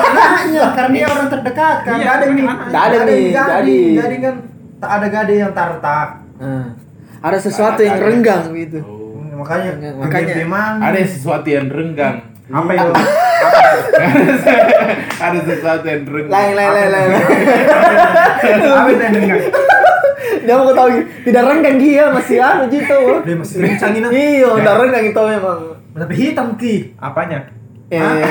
Anaknya, 0.06 0.62
karena 0.70 0.90
dia 0.94 1.06
orang 1.10 1.28
terdekat 1.28 1.76
kan. 1.82 1.96
Iya, 1.98 2.06
ada 2.06 2.24
karena 2.24 2.36
nih. 2.38 2.46
ada 2.78 2.98
nih, 3.02 3.22
gading. 3.34 3.94
Gading 3.98 4.20
kan 4.22 4.34
tak 4.78 4.90
ada 4.94 5.06
gading 5.10 5.38
yang 5.42 5.52
tartak. 5.52 6.08
Nah, 6.38 6.66
ada 7.18 7.38
sesuatu 7.42 7.80
yang 7.82 7.98
renggang 7.98 8.42
gitu. 8.54 8.78
Oh. 8.86 9.18
Hmm, 9.18 9.34
Makanya 9.42 9.70
Makanya- 9.98 10.30
Ada 10.78 10.98
sesuatu 11.04 11.48
yang 11.50 11.66
renggang. 11.66 12.16
Apa 12.46 12.70
itu? 12.72 12.90
Ada 15.18 15.38
sesuatu 15.42 15.84
yang 15.84 16.02
renggang. 16.04 16.30
Lain, 16.30 16.52
lain, 16.54 16.70
lain, 16.70 16.90
lain. 16.90 17.10
Apa 18.62 18.88
itu 18.88 19.02
yang 19.02 19.12
dengar? 19.12 19.38
Dia 20.46 20.54
mau 20.54 20.70
tahu 20.70 20.88
tidak 21.26 21.42
renggang 21.42 21.76
dia 21.76 22.04
masih 22.08 22.38
anu 22.38 22.64
gitu. 22.68 23.00
Dia 23.24 23.34
masih 23.34 23.56
kencang 23.58 23.92
ini. 23.92 24.06
Iya, 24.08 24.48
udah 24.54 24.74
renggang 24.78 25.04
itu 25.04 25.18
memang. 25.18 25.58
Tapi 25.92 26.14
hitam 26.14 26.54
ki. 26.54 26.74
Apanya? 26.96 27.38
Eh, 27.88 27.98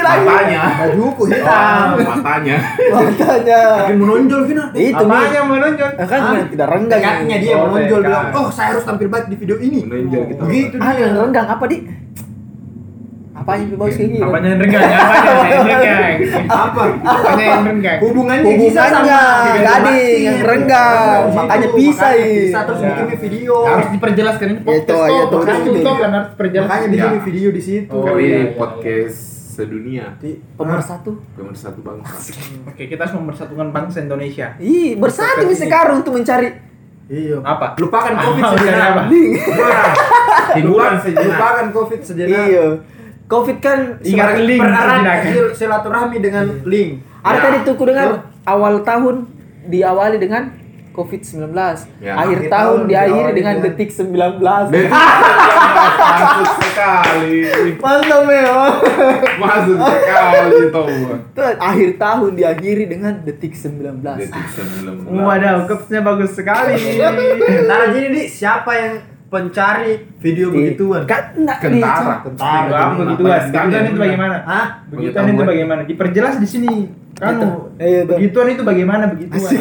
Matanya. 0.00 0.62
Bajuku 0.80 1.22
Oh, 1.22 1.26
hitam. 1.28 1.86
matanya. 1.96 2.56
Makanya. 2.90 3.60
Tapi 3.78 3.94
menonjol. 3.94 4.40
Itu. 4.74 5.04
Apanya 5.06 5.40
menunjuk? 5.44 5.90
Ah, 5.94 6.06
Kan 6.08 6.20
tidak 6.48 6.66
renggang. 6.66 6.98
Dekatnya 6.98 7.36
dia 7.38 7.54
Oh, 7.54 7.70
menonjol 7.70 8.00
bilang, 8.02 8.26
"Oh, 8.32 8.48
saya 8.50 8.74
harus 8.74 8.82
tampil 8.82 9.06
baik 9.06 9.26
di 9.28 9.36
video 9.36 9.56
ini." 9.56 9.86
Menonjol 9.86 10.22
gitu. 10.26 10.40
Begitu 10.42 10.74
Ah, 10.78 10.92
yang 10.92 11.14
renggang 11.16 11.46
apa, 11.46 11.64
Di? 11.66 11.78
Apa 13.40 13.56
yang 13.56 13.72
bagus 13.72 13.96
kayak 13.96 14.10
gitu? 14.12 14.24
Apanya 14.28 14.48
yang 14.52 14.60
renggang? 14.60 14.84
Apanya 14.84 15.30
yang 15.32 15.64
renggang? 15.64 16.14
Apa? 16.68 16.82
Apanya 17.00 17.44
yang 17.46 17.64
renggang? 17.64 17.98
Hubungannya 17.98 18.42
Hubungannya, 18.44 18.90
sama 18.92 19.56
gading, 19.56 20.20
yang 20.20 20.38
renggang. 20.44 21.20
Makanya 21.32 21.68
pisah, 21.72 22.12
Bisa 22.12 22.20
ih. 22.20 22.52
terus 22.52 22.78
Ya. 22.78 22.88
bikin 22.92 23.18
video. 23.18 23.54
Harus 23.64 23.88
diperjelaskan 23.90 24.46
ini 24.46 24.58
Itu, 24.58 24.68
podcast 24.68 25.00
iya, 25.08 25.22
toh, 25.24 25.30
tuh, 25.32 25.40
itu. 25.40 25.88
kan 25.96 26.10
harus 26.12 26.28
diperjelas. 26.30 26.66
Makanya 26.68 26.86
Ya. 26.86 26.92
bikin 27.08 27.20
video 27.24 27.48
di 27.50 27.62
situ. 27.62 27.88
Oh, 27.90 28.04
Kali 28.04 28.20
iya, 28.20 28.36
iya. 28.36 28.52
podcast 28.52 29.18
sedunia. 29.50 30.04
Di- 30.16 30.38
Pemersatu. 30.54 31.10
Pemersatu 31.32 31.80
bangsa. 31.80 32.12
Oke, 32.66 32.82
kita 32.86 33.00
harus 33.02 33.16
mempersatukan 33.16 33.66
bangsa 33.72 33.98
Indonesia. 34.00 34.52
Ih, 34.56 34.94
bersatu 34.94 35.48
sekarang 35.50 36.00
untuk 36.00 36.12
mencari 36.12 36.68
Iya. 37.10 37.42
Apa? 37.42 37.74
Lupakan 37.74 38.14
Covid? 38.14 38.44
Nah, 38.70 39.10
Hiburan 40.52 40.94
sejenak. 41.00 41.26
Lupakan 41.26 41.66
Covid 41.72 42.00
sejenak. 42.00 42.46
Iya. 42.46 42.66
Covid 43.30 43.62
kan 43.62 43.78
Ingat 44.02 44.42
link 44.42 44.58
sil- 45.24 45.54
silaturahmi 45.56 46.18
dengan 46.18 46.50
link. 46.66 46.98
ada 47.22 47.30
Ya. 47.32 47.42
tadi 47.46 47.56
tuh 47.62 47.74
ku 47.74 47.86
dengar 47.86 48.08
awal 48.42 48.82
tahun 48.82 49.30
diawali 49.64 50.18
dengan 50.18 50.50
COVID-19. 50.90 51.54
Ya. 52.02 52.18
Akhir 52.18 52.42
Akhir 52.42 52.50
tahun 52.50 52.50
tahun 52.50 52.88
diakhiri 52.90 53.30
dengan 53.30 53.54
dengan- 53.54 53.70
detik 53.70 53.90
19. 53.94 54.74
Masuk 56.10 56.50
sekali. 56.58 57.36
Mantap 57.78 58.22
memang. 58.26 58.72
Masuk 59.38 59.78
sekali 59.78 60.58
tuh. 60.68 60.86
Tuh, 61.30 61.50
akhir 61.56 61.90
tahun 61.96 62.30
diakhiri 62.34 62.84
dengan 62.86 63.12
detik 63.22 63.54
19. 63.54 64.02
Detik 64.18 64.46
19. 64.50 65.06
Waduh, 65.14 65.56
quotesnya 65.64 66.00
bagus 66.02 66.34
sekali. 66.34 66.74
Nah, 67.64 67.86
jadi 67.88 68.08
di 68.10 68.22
siapa 68.26 68.70
yang 68.74 68.94
pencari 69.30 70.10
video 70.18 70.50
begituan? 70.50 71.06
Kan 71.06 71.38
enggak 71.38 71.58
Kentara. 71.62 72.14
Tentara. 72.26 72.74
Apa 72.74 72.94
begituan? 72.98 73.40
Begituan 73.48 73.84
itu 73.86 74.00
bagaimana? 74.02 74.36
Hah? 74.42 74.66
Begituan 74.90 75.24
itu 75.30 75.42
bagaimana? 75.46 75.80
Diperjelas 75.86 76.34
di 76.42 76.48
sini. 76.50 76.74
Kamu. 77.20 77.78
Iya, 77.78 78.00
tuh. 78.10 78.16
Begituan 78.18 78.48
itu 78.50 78.62
bagaimana 78.66 79.04
begituan? 79.14 79.52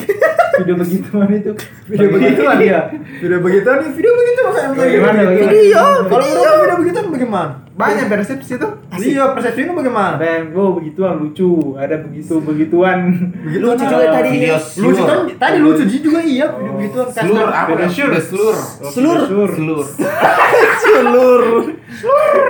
Video 0.59 0.75
begituan 0.75 1.29
itu. 1.31 1.51
Video 1.87 2.07
begituan 2.09 2.57
ya. 2.59 2.81
Video 3.21 3.39
begituan 3.39 3.77
nih, 3.85 3.91
video 3.95 4.11
begitu 4.11 4.39
Bagaimana? 4.49 4.73
bagaimana? 4.75 5.21
Video, 5.53 5.83
Kalau 6.09 6.25
video 6.25 6.75
begituan 6.81 7.05
bagaimana? 7.13 7.53
Banyak 7.79 8.11
persepsi 8.11 8.59
tuh. 8.59 8.75
Iya, 8.99 9.31
persepsinya 9.31 9.71
bagaimana? 9.71 10.19
Ada 10.19 10.27
yang 10.27 10.45
oh 10.51 10.75
begituan 10.75 11.15
lucu, 11.15 11.79
ada 11.79 11.95
begitu 12.03 12.43
begituan. 12.43 12.99
Begitu 13.39 13.63
Lucu 13.63 13.83
juga 13.87 14.07
tadi. 14.19 14.29
Video 14.35 14.59
Lucu 14.59 15.01
kan 15.07 15.19
tadi 15.39 15.57
lucu 15.63 15.83
juga 15.87 16.19
iya 16.19 16.51
video 16.51 16.75
begituan. 16.75 17.07
Slur 17.07 17.47
apa? 17.47 17.71
Video 17.71 17.87
Slur. 18.19 18.55
Slur. 18.83 19.19
Slur. 19.23 19.49
Slur. 19.55 19.85
Seluruh. 20.83 21.63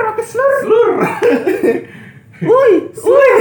pakai 0.10 0.26
seluruh. 0.26 0.60
Seluruh. 0.66 0.98
Woi, 2.40 2.74
woi. 2.90 3.32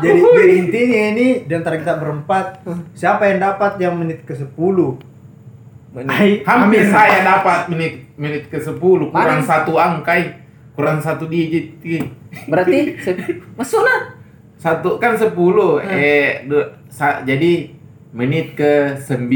Jadi, 0.00 0.20
jadi 0.22 0.54
intinya 0.54 1.00
ini 1.12 1.26
di 1.44 1.52
antara 1.52 1.76
kita 1.76 1.98
berempat, 1.98 2.62
siapa 2.94 3.26
yang 3.26 3.42
dapat 3.42 3.76
yang 3.82 3.98
menit 3.98 4.22
ke 4.22 4.38
10? 4.38 4.54
Ai, 6.08 6.40
Hampir 6.46 6.88
Amin. 6.88 6.94
saya 6.94 7.20
dapat 7.20 7.68
menit 7.68 8.08
menit 8.16 8.48
ke 8.48 8.56
10 8.56 8.80
kurang 9.12 9.42
satu 9.44 9.76
angkai. 9.76 10.41
Kurang 10.72 10.98
satu 10.98 11.26
digit. 11.26 11.76
Berarti 12.48 12.78
se- 13.04 13.18
masuk 13.52 13.82
lah. 13.82 14.16
Satu 14.56 14.96
kan 14.96 15.12
10 15.12 15.34
eh 15.84 16.46
du- 16.46 16.70
sa- 16.86 17.20
jadi 17.20 17.68
menit 18.12 18.54
ke 18.54 18.94
9 18.96 19.28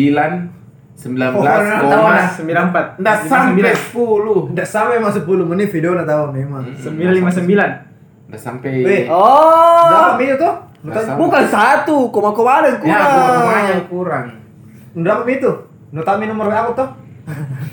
19 0.96 1.36
Oh, 1.36 1.44
nah, 1.44 1.76
koma 1.78 2.24
sembilan 2.24 2.62
empat. 2.72 2.84
Nggak 2.96 3.16
sampai 3.26 3.72
10 3.74 4.48
Udah 4.48 4.64
sampai 4.64 4.96
masuk 4.96 5.22
10 5.28 5.44
menit 5.44 5.68
video 5.68 5.92
udah 5.92 6.08
tahu 6.08 6.32
memang. 6.32 6.64
Sembilan 6.74 7.12
lima 7.12 7.28
sembilan. 7.28 7.70
Udah 8.26 8.40
sampai 8.40 8.72
Weh. 8.80 9.02
Oh. 9.06 9.86
Berapa 9.86 10.16
menit 10.16 10.40
tuh? 10.40 10.54
Bukan 11.18 11.44
satu, 11.50 12.08
koma-koma 12.08 12.62
ada 12.62 12.70
Ya, 12.70 12.78
kurang. 12.78 13.04
kurang 13.42 13.64
yang 13.66 13.84
kurang. 13.90 14.24
Berapa 14.94 15.20
menit 15.22 15.40
tuh? 15.42 15.56
Nota 15.92 16.16
nomor 16.16 16.48
WA 16.48 16.64
aku 16.64 16.72
tuh. 16.74 16.88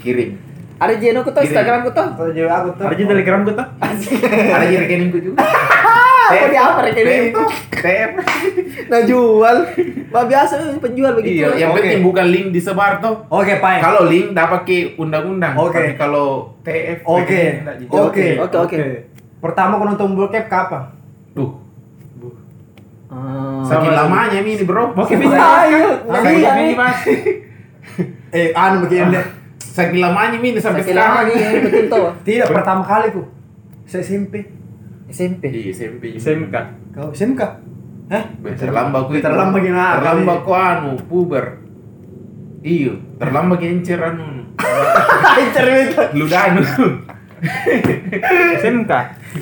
Kirim. 0.01 0.35
Ada 0.83 0.93
Jeno 0.99 1.19
ku 1.23 1.31
tuh. 1.31 1.41
Instagram 1.47 1.79
ku 1.87 1.91
tuh. 1.95 2.07
Atau 2.11 2.31
jawab 2.35 2.51
aku 2.59 2.69
tuh. 2.75 2.85
Ada 2.91 2.95
di 2.99 3.05
telegram 3.07 3.39
gue 3.47 3.55
tuh. 3.55 3.67
Ada 4.51 4.65
di 4.67 4.75
rekeningku 4.75 5.17
juga. 5.23 5.39
Apa 6.23 6.47
di 6.47 6.55
apa 6.55 6.79
rekening? 6.87 7.35
TF. 7.83 8.11
Nah 8.87 8.99
jual. 9.03 9.57
Bah 10.07 10.23
biasa 10.23 10.79
penjual 10.79 11.11
begitu. 11.19 11.43
Iya, 11.43 11.67
yang 11.67 11.71
Oke. 11.75 11.83
penting 11.83 11.99
bukan 11.99 12.25
link 12.31 12.47
disebar 12.55 13.03
tuh. 13.03 13.27
Oke, 13.27 13.59
Pak. 13.59 13.83
Kalau 13.83 14.07
link 14.07 14.31
dapat 14.31 14.63
ke 14.63 14.77
undang-undang. 14.95 15.53
Oke. 15.59 15.99
Kalau 15.99 16.55
TF 16.63 17.03
Oke. 17.03 17.27
rekening 17.27 17.63
nggak 17.67 17.75
jadi. 17.75 17.91
Oke. 17.91 18.25
Oke, 18.39 18.57
oke. 18.57 18.81
Pertama 19.43 19.75
kau 19.75 19.85
nonton 19.85 20.15
bokep 20.15 20.47
kapan? 20.47 20.95
Tuh. 21.35 21.59
Ah. 23.11 23.61
Saking 23.67 23.93
lamanya 23.93 24.39
ini, 24.41 24.63
Bro. 24.65 24.95
Oke, 24.97 25.19
Bisa, 25.19 25.69
ayo. 25.69 26.01
Mas. 26.73 27.03
Eh, 28.33 28.49
anu 28.57 28.87
begini 28.87 29.13
deh. 29.13 29.42
Saking 29.73 30.05
lamanya 30.05 30.37
ini 30.37 30.61
sampai 30.61 30.85
Sakit 30.85 30.93
sekarang. 30.93 31.15
lagi, 31.25 31.33
betul 31.65 31.83
tuh. 31.89 32.09
Tidak 32.29 32.45
pertama 32.45 32.85
kali 32.85 33.09
ku. 33.09 33.25
Saya 33.89 34.05
SMP. 34.05 34.45
SMP. 35.09 35.49
Di 35.49 35.73
SMP. 35.73 36.13
SMK. 36.13 36.55
Kau 36.93 37.09
SMK? 37.09 37.41
Hah? 38.13 38.23
Terlambat 38.53 39.01
ku. 39.09 39.17
Terlambat 39.17 39.59
gimana? 39.65 39.97
Terlambat 39.97 40.37
ku 40.45 40.51
anu 40.53 40.93
puber. 41.09 41.57
Iyo, 42.61 43.01
terlambat 43.17 43.57
gencer 43.59 43.97
anu. 43.97 44.45
Pincer 45.41 45.65
itu. 45.89 46.01
Ludanu. 46.21 46.61
SMK. 48.63 48.91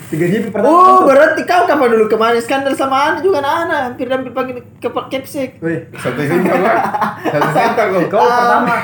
Tiga 0.10 0.26
GB 0.26 0.46
pertama. 0.50 0.72
Oh, 0.72 0.98
berarti 1.06 1.46
kau 1.46 1.70
kapan 1.70 1.94
dulu 1.94 2.06
ke 2.10 2.18
mana? 2.18 2.42
Skandal 2.42 2.74
sama 2.74 2.98
Ana 2.98 3.20
juga 3.22 3.46
Ana. 3.46 3.92
Hampir 3.92 4.10
hampir 4.10 4.34
panggil 4.34 4.64
ke 4.82 4.90
Kepsek. 4.90 5.62
Weh, 5.62 5.86
Satu 6.00 6.22
sentak 6.26 6.58
gua. 6.58 6.74
Satu 7.34 7.50
sentak 7.54 7.86
gua. 7.94 8.02
kau 8.10 8.26
pertama. 8.26 8.76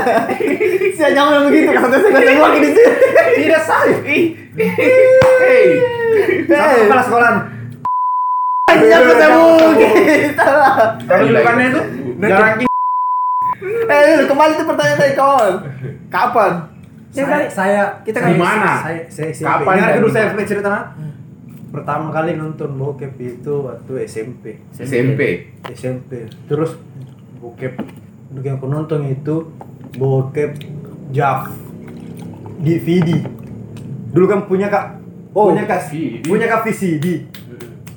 Saya 1.00 1.16
jangan 1.16 1.48
begitu, 1.48 1.72
saya 1.72 2.12
nggak 2.12 2.36
lagi 2.44 2.58
di 2.60 2.68
sini. 2.76 2.92
Tidak 3.40 3.62
saya. 3.64 3.96
Ih. 4.04 4.24
Hei. 5.40 5.64
Satu 6.44 6.76
kepala 6.84 7.02
sekolah. 7.08 7.30
Jangan 8.70 9.06
ketemu 9.08 9.44
kita. 9.80 10.48
Kalau 11.08 11.22
julukannya 11.24 11.64
itu 11.72 11.80
jarak 12.20 12.54
Eh, 13.90 14.24
kembali 14.24 14.52
itu 14.56 14.64
pertanyaan 14.64 14.98
tadi 15.00 15.14
kawan. 15.16 15.54
Kapan? 16.08 16.52
Ya, 17.10 17.14
Saya, 17.16 17.26
kali. 17.26 17.44
saya 17.50 17.80
Kita 18.00 18.18
Di 18.18 18.24
kan 18.24 18.32
mana? 18.38 18.72
Saya, 18.80 19.00
saya 19.10 19.28
SMP. 19.30 19.46
Kapan 19.50 19.74
Ingat 19.74 19.88
dan 19.88 19.98
dulu 19.98 20.08
saya 20.08 20.24
mana? 20.28 20.42
cerita 20.46 20.68
nah? 20.68 20.84
Pertama 21.70 22.06
kali 22.10 22.30
nonton 22.34 22.70
bokep 22.72 23.12
itu 23.16 23.52
waktu 23.62 23.92
SMP. 24.04 24.44
SMP. 24.70 25.20
SMP. 25.68 26.10
Terus 26.46 26.78
bokep 27.36 27.74
untuk 28.30 28.42
yang 28.42 28.56
aku 28.56 28.66
nonton 28.66 29.06
itu 29.06 29.50
bokep 29.94 30.50
Jav 31.10 31.50
DVD. 32.58 33.26
Dulu 34.10 34.26
kan 34.26 34.40
punya 34.44 34.66
kak, 34.66 34.98
Oh, 35.30 35.50
punya 35.50 35.62
kak, 35.62 35.86
VCD. 35.86 36.26
punya 36.26 36.46
kak 36.46 36.62
VCD, 36.62 37.06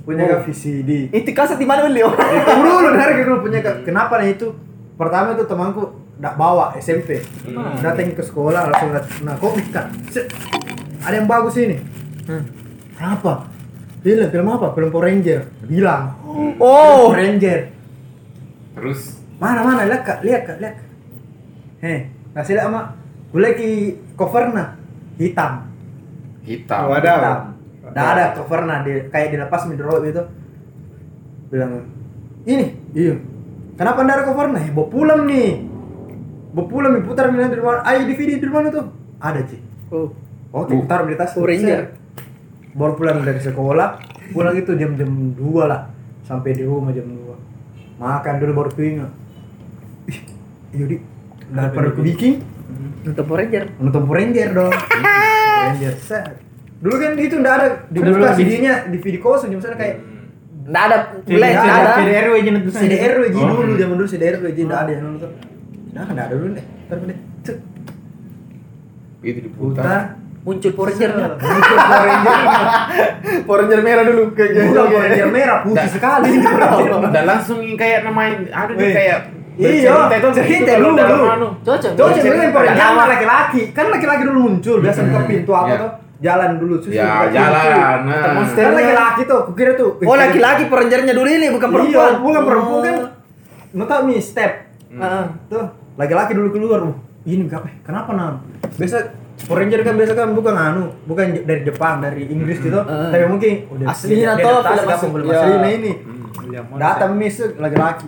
punya 0.06 0.22
Oh. 0.24 0.30
kak 0.32 0.42
VCD. 0.46 1.10
Itu 1.10 1.30
kaset 1.34 1.58
di 1.58 1.66
mana 1.66 1.82
beli? 1.84 2.06
Tunggu 2.06 2.66
dulu, 2.78 2.90
dari 2.94 3.22
dulu 3.22 3.38
punya 3.42 3.60
kak. 3.60 3.82
Kenapa 3.84 4.22
nih 4.22 4.38
itu? 4.38 4.54
Pertama 4.94 5.34
itu 5.34 5.46
temanku 5.46 5.82
ndak 6.24 6.40
bawa 6.40 6.72
SMP. 6.80 7.20
Hmm. 7.44 7.84
Datang 7.84 8.16
ke 8.16 8.24
sekolah 8.24 8.72
langsung 8.72 8.96
lihat, 8.96 9.06
nah 9.28 9.36
kok 9.36 9.60
set, 10.08 10.32
ada 11.04 11.20
yang 11.20 11.28
bagus 11.28 11.60
ini. 11.60 11.84
Hmm. 12.32 12.48
Apa? 12.96 13.52
Film, 14.00 14.32
film 14.32 14.48
apa? 14.48 14.72
Film 14.72 14.88
Power 14.88 15.12
Ranger. 15.12 15.52
Bilang. 15.68 16.16
Oh. 16.24 17.12
Power 17.12 17.20
Ranger. 17.20 17.60
Terus 18.80 19.20
Mana 19.44 19.60
mana 19.60 19.84
lihat 19.84 20.08
kak, 20.08 20.24
lihat 20.24 20.48
kak, 20.48 20.58
lihat. 20.64 20.80
Heh, 21.84 22.08
kasih 22.32 22.56
lihat 22.56 22.72
ama. 22.72 22.96
Gue 23.36 23.44
lagi 23.44 23.72
covernya 24.16 24.80
hitam. 25.20 25.68
hitam. 26.48 26.88
Oh, 26.88 26.96
ada. 26.96 27.12
Hitam. 27.20 27.40
Nggak 27.92 28.08
ada 28.16 28.26
covernya 28.40 28.76
di 28.88 28.94
kayak 29.12 29.36
dilepas 29.36 29.68
midrow 29.68 30.00
gitu. 30.00 30.24
Bilang 31.52 31.84
ini, 32.48 32.72
iya. 32.96 33.20
Kenapa 33.76 34.00
nggak 34.00 34.16
ada 34.16 34.28
covernya? 34.32 34.72
Bawa 34.72 34.88
pulang 34.88 35.28
nih. 35.28 35.73
Pulang 36.54 36.94
nih 36.94 37.04
putar 37.04 37.28
bilang 37.28 37.50
di 37.50 37.58
rumah. 37.58 37.82
Ayo 37.82 38.06
DVD 38.06 38.38
di 38.38 38.46
mana 38.46 38.70
tuh? 38.70 38.86
Ada 39.18 39.42
sih. 39.44 39.60
Oh. 39.90 40.14
Oke, 40.54 40.72
Oh. 40.72 40.86
taruh 40.86 41.06
di 41.06 41.16
tas. 41.16 41.34
Power 41.34 41.50
Ranger. 41.50 41.82
Set. 41.82 42.02
Baru 42.74 42.94
pulang 42.94 43.22
dari 43.22 43.38
sekolah, 43.38 44.02
pulang 44.30 44.54
itu 44.54 44.74
jam-jam 44.74 45.10
2 45.34 45.66
lah. 45.66 45.90
Sampai 46.22 46.54
di 46.54 46.62
rumah 46.62 46.90
jam 46.90 47.06
2. 47.06 47.38
Makan 47.98 48.34
dulu 48.38 48.52
baru 48.56 48.72
keinget. 48.72 49.12
Ih, 50.06 50.20
Yudi, 50.74 50.98
daripada 51.48 51.90
aku 51.90 52.02
bikin, 52.02 52.42
Nonton 53.04 53.24
Power 53.24 53.40
Ranger. 53.40 53.64
nonton 53.78 54.02
Power 54.04 54.18
Ranger 54.18 54.48
dong. 54.52 54.74
Power 54.74 55.66
Ranger, 55.70 55.94
set. 56.00 56.26
Dulu 56.82 56.96
kan 56.98 57.12
itu 57.16 57.36
enggak 57.36 57.56
ada, 57.56 57.68
di 57.88 57.98
Dulu 57.98 58.14
buka 58.20 58.34
CD-nya, 58.34 58.74
DVD 58.90 59.16
kosong, 59.18 59.54
misalnya 59.54 59.78
kayak 59.80 59.98
Nggak 60.64 60.84
ada, 60.86 60.98
mulai 61.24 61.52
CD 61.52 61.62
nggak 61.62 61.78
ada. 61.78 61.92
CDRW 62.00 62.34
aja 62.34 62.50
nonton 62.52 62.72
CDR 62.74 63.14
WJ 63.20 63.38
Oh. 63.38 63.48
dulu, 63.54 63.72
zaman 63.76 63.96
dulu 63.96 64.08
CDR 64.08 64.36
WJ 64.40 64.60
enggak 64.64 64.82
ada 64.82 64.92
yang 64.92 65.04
nonton. 65.08 65.32
Nah, 65.94 66.04
enggak 66.04 66.26
ada 66.28 66.34
dulu 66.34 66.52
deh. 66.54 66.66
Taruh 66.88 67.06
deh. 67.06 67.18
Cek. 67.44 67.58
Itu 69.22 69.40
diputar. 69.42 69.84
Putar. 69.84 70.02
Muncul 70.44 70.72
Power 70.74 70.88
Ranger. 70.90 71.12
Muncul 71.54 71.78
Power 71.80 72.04
Ranger. 72.04 72.36
Power 73.46 73.58
Ranger 73.64 73.80
merah 73.82 74.04
dulu 74.04 74.24
kayak 74.34 74.52
Power 74.70 75.00
Ranger 75.00 75.30
merah, 75.32 75.58
putih 75.64 75.90
sekali. 75.90 76.30
Udah 77.08 77.24
langsung 77.24 77.60
kayak 77.74 78.00
namanya 78.04 78.36
ada 78.52 78.72
nih 78.74 78.82
Weh. 78.82 78.94
kayak 78.94 79.20
Iya, 79.54 79.70
itu 80.10 80.28
cerita 80.34 80.74
kalau 80.74 80.98
dulu, 80.98 81.02
dulu. 81.06 81.26
anu. 81.30 81.48
Cocok. 81.62 81.92
Cocok 81.94 82.24
Ranger 82.26 82.50
pertama. 82.52 82.74
sama 82.76 83.04
laki-laki. 83.08 83.62
Kan 83.70 83.86
laki-laki 83.88 84.22
dulu 84.26 84.40
muncul, 84.44 84.78
biasa 84.82 85.00
buka 85.06 85.22
pintu 85.24 85.52
apa 85.54 85.70
Ya. 85.70 85.78
tuh? 85.78 85.92
Jalan 86.20 86.50
dulu. 86.58 86.76
Terus 86.82 86.94
Ya, 86.96 87.30
jalan, 87.30 87.98
nah. 88.04 88.42
Kan 88.50 88.74
laki-laki 88.74 89.22
tuh, 89.24 89.40
kukira 89.46 89.72
tuh. 89.78 90.02
Oh 90.02 90.16
laki-laki 90.18 90.66
Power 90.66 90.82
Rangernya 90.82 91.14
dulu 91.14 91.30
ini 91.30 91.48
bukan 91.54 91.70
perempuan. 91.70 92.12
Iya, 92.12 92.20
bukan 92.20 92.42
perempuan 92.44 92.82
kan. 92.82 92.96
Lu 93.72 93.84
tau 93.86 94.02
nih 94.04 94.20
step. 94.20 94.52
Heeh. 94.94 95.26
Tuh, 95.50 95.66
laki-laki 95.96 96.32
dulu 96.34 96.50
keluar. 96.54 96.80
Ini 97.24 97.48
kenapa? 97.48 97.68
Kenapa 97.82 98.10
nam? 98.14 98.34
Biasa 98.76 98.98
Power 99.44 99.66
Ranger 99.66 99.82
kan 99.82 99.94
biasa 99.98 100.14
kan 100.14 100.30
bukan 100.32 100.54
anu, 100.54 100.84
bukan 101.04 101.44
dari 101.44 101.62
Jepang, 101.66 102.00
dari 102.00 102.28
Inggris 102.28 102.62
gitu. 102.62 102.78
Heeh. 102.78 103.10
Tapi 103.10 103.26
mungkin 103.26 103.52
udah 103.72 103.88
dia 104.04 104.32
tuh, 104.38 104.60
adaptasi 104.62 104.78
film 104.78 104.88
asli. 104.88 105.08
film 105.10 105.26
Iya. 105.26 105.40
aslinya 105.42 105.70
ini. 105.72 105.92
William 106.34 106.64
Morrison. 106.70 106.80
Datang 106.80 107.12
mis 107.16 107.36
laki-laki. 107.58 108.08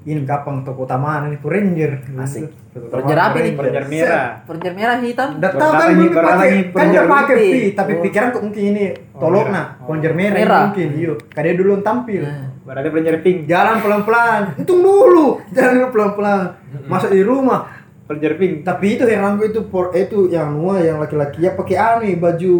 Ini 0.00 0.24
kapan 0.24 0.64
toko 0.64 0.88
utama 0.88 1.28
ini 1.28 1.36
Power 1.36 1.60
Ranger. 1.60 1.92
Asik. 2.16 2.48
Ranger 2.72 3.18
apa 3.20 3.36
nih? 3.36 3.52
Ranger. 3.52 3.84
Merah. 3.88 4.28
Ranger 4.48 4.72
merah 4.72 4.96
hitam. 5.00 5.28
Baru 5.36 5.58
kan 5.58 5.70
pakai 5.70 6.48
kan 6.72 6.86
dia 6.88 7.00
Ranger 7.00 7.04
pakai 7.04 7.34
pi, 7.36 7.60
tapi 7.72 7.92
Oh. 7.94 8.02
pikiran 8.02 8.28
kok 8.30 8.42
mungkin 8.42 8.62
ini 8.70 8.84
tolok 9.12 9.46
nah, 9.50 9.66
Ranger 9.84 10.12
merah, 10.16 10.70
mungkin 10.70 10.88
iyo. 10.96 11.12
Kadang 11.28 11.56
dulu 11.56 11.72
tampil. 11.80 12.22
Ada 12.62 12.86
Ranger 12.86 13.18
pink. 13.20 13.38
Jalan 13.44 13.80
pelan-pelan. 13.80 14.40
Hitung 14.54 14.80
dulu. 14.80 15.40
Jalan 15.50 15.72
dulu 15.76 15.88
pelan-pelan. 15.90 16.40
Masuk 16.86 17.10
di 17.10 17.22
rumah. 17.22 17.66
Ranger 18.06 18.34
pink. 18.36 18.62
Tapi 18.62 18.86
itu 18.94 19.04
heranku 19.04 19.42
itu 19.44 19.60
por 19.64 19.90
itu 19.92 20.28
yang 20.28 20.52
nua 20.52 20.78
yang 20.78 20.98
laki-laki 20.98 21.40
ya 21.40 21.54
pakai 21.54 21.76
anu 21.76 22.06
baju 22.16 22.54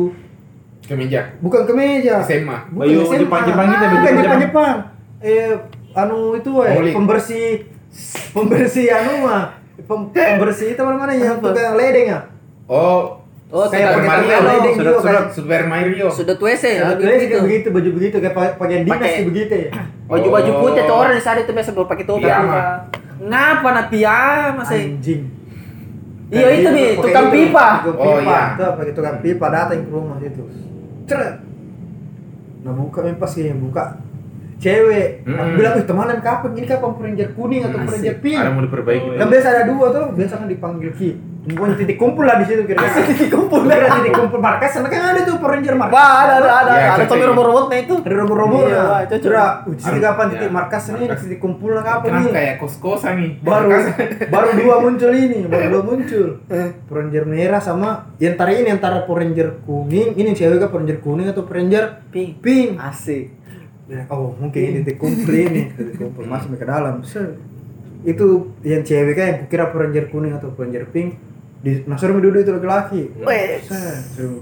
Kemeja. 0.82 1.38
bukan 1.38 1.62
kemeja. 1.64 2.18
SMA. 2.20 2.66
Bukan 2.68 2.82
Baju 2.82 2.96
SMA. 3.04 3.18
Jepang-Jepang 3.22 3.66
gitu, 3.68 3.78
baju 3.78 3.90
Bukan 3.92 4.02
Jepang. 4.02 4.24
Jepang-Jepang. 4.24 4.76
Eh 5.20 5.50
anu 5.92 6.18
itu 6.34 6.50
eh 6.60 6.74
pembersih 6.90 7.48
pembersih 8.30 8.86
anu 8.90 9.12
mah. 9.22 9.42
Pem- 9.80 10.10
Pembersih 10.10 10.74
itu 10.74 10.82
mana 10.82 11.10
yang 11.10 11.38
Apa? 11.38 11.50
tukang 11.50 11.74
ledeng 11.74 12.06
ya? 12.08 12.20
Oh, 12.66 13.19
Oh, 13.50 13.66
Kayak 13.66 13.90
Super 13.90 13.98
pakai 13.98 14.06
Mario. 14.06 14.30
Sudah 14.30 14.70
juga, 14.70 14.70
sudah 14.70 15.02
kayak- 15.02 15.30
Super 15.34 15.62
Mario. 15.66 16.06
Sudah 16.08 16.34
WC 16.36 16.64
Kayak 16.64 16.86
lebih 16.86 17.02
begitu, 17.02 17.10
begitu. 17.10 17.26
kayak 17.26 17.42
begitu, 17.42 17.68
baju 17.68 17.90
begitu 17.90 18.16
kayak 18.16 18.34
pa- 18.34 18.54
pakaian 18.56 18.82
dinas 18.82 18.94
Pakai- 18.94 19.10
sih 19.12 19.24
begitu 19.26 19.54
ya. 19.56 19.70
Baju-baju 20.06 20.50
Oh. 20.50 20.58
putih 20.60 20.82
tuh 20.84 20.96
orang 20.96 21.12
di 21.12 21.20
sana 21.20 21.38
itu 21.40 21.50
biasa 21.50 21.70
baru 21.72 21.86
pakai 21.86 22.04
topi. 22.04 22.22
Piyama. 22.22 22.58
Ngapa 23.20 23.68
na 23.68 23.82
piyama 23.84 24.62
saya? 24.62 24.82
Anjing. 24.86 25.22
Iya, 26.30 26.46
itu 26.52 26.68
nih, 26.70 26.88
pakai 26.92 27.02
tukang 27.04 27.26
itu, 27.26 27.34
pipa. 27.36 27.66
Tukang 27.82 28.06
Oh, 28.06 28.16
pipa. 28.16 28.30
iya. 28.30 28.42
Tuh, 28.54 28.70
pakai 28.72 28.92
tukang 28.94 29.16
pipa 29.18 29.46
datang 29.48 29.78
ke 29.80 29.90
rumah 29.90 30.18
itu. 30.20 30.42
Ceret. 31.04 31.34
Nah, 32.60 32.72
buka 32.72 32.98
nih 33.02 33.14
pas 33.16 33.32
yang 33.34 33.58
buka 33.58 33.84
cewek. 34.56 35.08
Aku 35.26 35.42
Mm. 35.42 35.56
bilang, 35.56 35.74
"Ih, 35.74 35.84
temenan 35.84 36.18
kapan? 36.20 36.50
Ini 36.52 36.66
kapan 36.68 36.90
Ranger 36.94 37.28
kuning 37.34 37.62
atau 37.64 37.78
Ranger 37.80 38.14
pink?" 38.20 38.36
Ada 38.36 38.50
mau 38.52 38.62
diperbaiki. 38.62 39.08
Oh, 39.08 39.18
Kan 39.18 39.26
biasa 39.26 39.46
ada 39.48 39.62
dua 39.66 39.86
tuh, 39.90 40.06
biasa 40.12 40.34
kan 40.36 40.46
dipanggil 40.46 40.92
Ki. 40.94 41.10
Pokoknya 41.40 41.72
titik 41.72 41.96
kumpul 41.96 42.28
lah 42.28 42.36
di 42.36 42.44
situ 42.44 42.68
kira-kira. 42.68 43.00
Titik 43.00 43.32
kumpul. 43.32 43.64
Kira 43.64 43.88
titik 43.96 44.12
kumpul 44.12 44.38
markas, 44.38 44.76
sana 44.76 44.92
kan 44.92 45.16
ada 45.16 45.24
tuh 45.24 45.40
Power 45.40 45.56
Ranger 45.56 45.72
markas. 45.72 45.96
Wah, 45.96 46.12
ada 46.20 46.34
ada 46.36 46.48
ada. 46.52 46.72
Iya, 46.76 46.88
ada 47.00 47.04
ini. 47.08 47.24
robot-robotnya 47.32 47.78
itu. 47.80 47.94
Ada 47.96 48.14
robot-robot 48.20 48.60
Iya, 48.60 48.76
nah. 48.76 49.00
cocok. 49.08 49.24
Kira, 49.24 49.40
uh, 49.40 49.54
di 49.64 49.80
titik 49.80 50.02
kapan 50.02 50.26
Ya. 50.26 50.32
titik 50.36 50.50
markas 50.52 50.82
ini, 50.84 50.96
Markas. 51.00 51.20
titik 51.24 51.40
kumpul 51.40 51.70
lah 51.72 51.82
kapan 51.82 52.08
Kenapa 52.12 52.20
nih? 52.20 52.32
kayak 52.36 52.54
kos-kosan 52.60 53.12
nih? 53.16 53.30
baru 53.40 53.68
baru 54.28 54.48
dua 54.52 54.74
muncul 54.84 55.10
ini 55.10 55.38
baru 55.46 55.66
dua 55.70 55.82
muncul 55.82 56.26
Power 56.84 56.98
Ranger 57.00 57.24
merah 57.24 57.62
sama 57.62 57.88
yang 58.18 58.36
antara 58.36 58.50
ini 58.52 58.68
antara 58.68 58.96
Power 59.02 59.24
Ranger 59.24 59.48
kuning 59.64 60.08
ini 60.14 60.30
cewek 60.30 60.60
kan 60.60 60.68
Power 60.68 60.84
Ranger 60.84 60.98
kuning 61.00 61.26
atau 61.26 61.42
Power 61.42 61.56
Ranger 61.56 61.84
Pink. 62.12 62.44
pink 62.44 62.76
Asik. 62.76 63.32
Ya, 63.88 64.04
oh 64.06 64.36
mungkin 64.36 64.60
ini 64.60 64.76
titik 64.84 65.00
kumpul 65.00 65.32
ini 65.32 65.66
titik 65.74 65.96
kumpul 65.96 66.22
masuk 66.22 66.52
ke 66.54 66.62
dalam 66.62 67.00
itu 68.00 68.26
yang 68.62 68.80
cewek 68.80 69.12
kan 69.12 69.24
yang 69.26 69.38
kukira 69.40 69.64
Power 69.68 69.88
Ranger 69.88 70.04
kuning 70.08 70.32
atau 70.32 70.52
Power 70.52 70.68
Ranger 70.68 70.84
pink 70.88 71.16
di 71.60 71.84
suruh 71.84 72.16
duduk 72.24 72.40
itu 72.40 72.52
laki-laki. 72.56 73.02
Wes. 73.20 73.68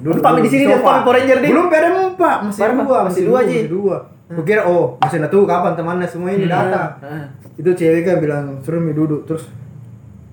Numpang 0.03 0.39
di 0.39 0.49
sini 0.51 0.71
dia. 0.71 0.79
Power 0.79 1.11
Ranger 1.19 1.39
di. 1.43 1.49
belum 1.51 1.67
ada 1.67 1.89
numpak 1.91 2.37
masih 2.47 2.61
Baru, 2.63 2.75
dua 2.87 2.99
masih 3.11 3.23
dua, 3.27 3.39
Ji. 3.43 3.59
masih 3.59 3.71
dua. 3.75 3.97
Kukira 4.29 4.63
oh 4.71 4.95
masih 5.03 5.19
ada 5.19 5.29
tuh 5.33 5.43
kapan 5.49 5.73
temannya? 5.75 6.07
Semua 6.07 6.31
ini 6.31 6.47
datang. 6.47 7.01
Ah. 7.03 7.27
itu 7.59 7.71
cewek 7.75 8.07
kan 8.07 8.23
bilang 8.23 8.45
suruh 8.63 8.79
duduk 8.95 9.27
terus 9.27 9.51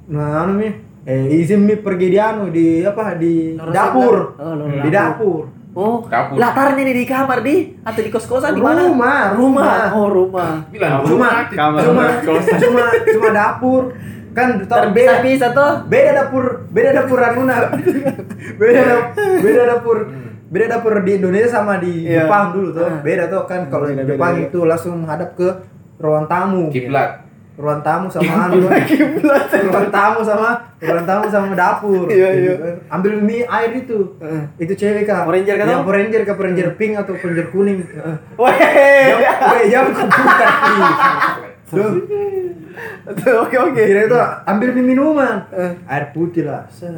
nah 0.05 0.45
anu 0.45 0.61
mi 0.61 0.69
eh 1.05 1.37
izin 1.37 1.61
mi 1.61 1.75
pergi 1.75 2.07
di 2.09 2.17
anu 2.17 2.49
di 2.49 2.81
apa 2.81 3.13
di 3.13 3.53
Lorong 3.53 3.71
dapur. 3.71 4.15
Oh, 4.35 4.53
di 4.81 4.89
dapur. 4.89 5.43
Oh, 5.71 5.97
Dapur. 6.01 6.39
latarnya 6.39 6.81
nih 6.81 6.95
di 6.95 7.05
kamar 7.05 7.39
di 7.39 7.55
atau 7.79 7.99
di 7.99 8.07
kos-kosan 8.07 8.51
di 8.51 8.63
mana? 8.63 8.87
Rumah, 8.87 9.35
rumah. 9.35 9.91
Oh, 9.91 10.07
rumah. 10.07 10.63
Bilang 10.67 11.03
cuma 11.03 11.05
rumah, 11.05 11.33
kamar. 11.51 11.81
cuma 11.83 12.05
kosan. 12.23 12.57
cuma 12.63 12.83
cuma 13.05 13.29
dapur 13.29 13.83
kan 14.31 14.47
tahu 14.61 14.91
beda 14.91 15.19
Terpisah-pisah 15.19 15.49
tuh. 15.51 15.71
beda 15.85 16.11
dapur 16.13 16.43
beda 16.69 16.89
dapur 16.93 17.19
anuna 17.19 17.55
beda 18.61 18.83
beda 19.37 19.63
dapur 19.65 19.97
beda 20.45 20.65
dapur 20.69 20.93
di 21.01 21.11
Indonesia 21.13 21.49
sama 21.49 21.75
di 21.77 22.03
Iya. 22.03 22.23
Jepang 22.23 22.51
dulu 22.51 22.67
tuh 22.71 22.83
Ah. 22.85 22.99
beda 23.01 23.23
tuh 23.27 23.43
kan 23.43 23.61
kalau 23.67 23.85
di 23.85 23.95
Jepang 23.97 24.35
itu 24.41 24.59
langsung 24.61 24.95
menghadap 24.97 25.35
ke 25.35 25.47
ruang 25.97 26.25
tamu 26.25 26.67
kiblat. 26.67 27.24
Ruang 27.55 27.79
tamu 27.79 28.07
sama 28.07 28.27
anu 28.45 28.67
ruang 28.67 29.87
tamu 29.89 30.19
sama 30.19 30.49
ruang 30.77 31.05
tamu 31.05 31.25
sama 31.25 31.45
dapur 31.51 32.03
Iya, 32.05 32.29
iya. 32.33 32.53
Ambil 32.87 33.15
mie 33.17 33.43
air 33.43 33.71
itu 33.73 34.11
Heeh. 34.17 34.43
itu 34.59 34.73
cewek 34.75 35.03
kak 35.03 35.23
Ranger 35.23 35.55
kan? 35.57 35.79
Power 35.79 35.95
Ranger 35.95 36.21
ke 36.21 36.31
Power 36.31 36.45
Ranger 36.45 36.75
pink 36.75 36.93
atau 36.95 37.15
Ranger 37.15 37.47
kuning 37.49 37.79
Weh. 38.41 38.59
jam 39.07 39.19
weh, 39.49 39.65
jam 39.67 39.85
komputer 39.87 40.49
Oke 43.37 43.55
oke. 43.57 43.81
kira 43.81 44.01
itu 44.03 44.17
ambil 44.45 44.69
mie 44.73 44.85
minuman 44.85 45.47
Eh. 45.49 45.71
air 45.85 46.11
putih 46.11 46.43
lah 46.43 46.67
set. 46.67 46.91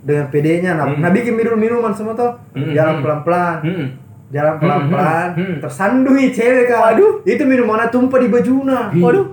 dengan 0.00 0.30
PD-nya 0.30 0.72
nah, 0.72 0.86
Hmm. 0.86 1.02
nah 1.02 1.10
bikin 1.10 1.34
minum 1.34 1.58
minuman 1.58 1.90
semua 1.90 2.14
tuh 2.14 2.30
Hmm, 2.54 2.70
jalan 2.70 2.94
hmm. 2.94 3.02
pelan-pelan 3.02 3.56
Hmm. 3.60 3.86
jalan 4.28 4.54
pelan-pelan 4.56 5.28
hmm, 5.34 5.42
hmm. 5.42 5.58
tersandungi 5.58 6.26
cewek 6.30 6.64
kak 6.64 6.78
Waduh. 6.94 7.12
itu 7.24 7.42
minumannya 7.42 7.90
tumpah 7.90 8.14
di 8.16 8.30
bajunya 8.30 8.94
Waduh. 8.94 9.26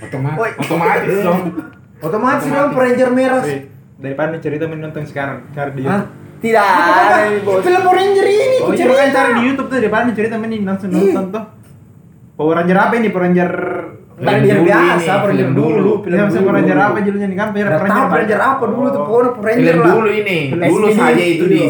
Otomatis. 0.00 0.56
Otomatis 0.64 1.16
dong. 1.24 1.40
otomatis 2.06 2.46
dong 2.48 2.72
Ranger 2.72 3.10
merah 3.12 3.44
Daripada 4.00 4.36
cerita 4.40 4.64
menonton 4.64 5.04
sekarang 5.04 5.44
cari 5.52 5.76
di 5.76 5.84
Hah? 5.84 6.08
Tidak 6.40 6.56
ada 6.56 7.28
nih, 7.28 7.44
bos. 7.44 7.60
film 7.60 7.84
Ranger 7.84 8.26
ini 8.32 8.56
Oh 8.64 8.72
iya 8.72 8.88
kan 8.88 9.08
cari 9.12 9.30
di 9.36 9.42
YouTube 9.52 9.68
tuh 9.68 9.76
daripada 9.76 10.08
cerita 10.16 10.40
mending 10.40 10.64
langsung 10.64 10.88
nonton 10.88 11.24
tuh. 11.28 11.44
Power 12.40 12.54
Ranger 12.56 12.76
apa 12.80 12.92
ini? 12.96 13.08
Power 13.12 13.28
Ranger 13.28 13.50
Ranger 14.20 14.56
Dulu 14.56 14.68
biasa 14.68 15.12
Power 15.20 15.28
Ranger 15.36 15.48
dulu 15.52 15.68
dulu. 15.76 15.92
film 16.00 16.16
Ya, 16.16 16.22
maksudnya 16.24 16.44
Power 16.48 16.56
Ranger 16.56 16.76
dulu. 16.80 16.88
apa 16.88 16.98
judulnya 17.04 17.28
nih 17.28 17.36
kan? 17.36 17.48
Power 17.52 17.68
Ranger 18.16 18.40
apa 18.40 18.64
dulu 18.64 18.86
tuh 18.88 19.02
Power 19.04 19.26
Ranger 19.36 19.74
Film 19.76 19.84
lah 19.84 19.94
dulu 20.00 20.10
ini. 20.16 20.38
Dulu 20.48 20.86
saja 20.96 21.24
itu 21.28 21.44
iya. 21.44 21.68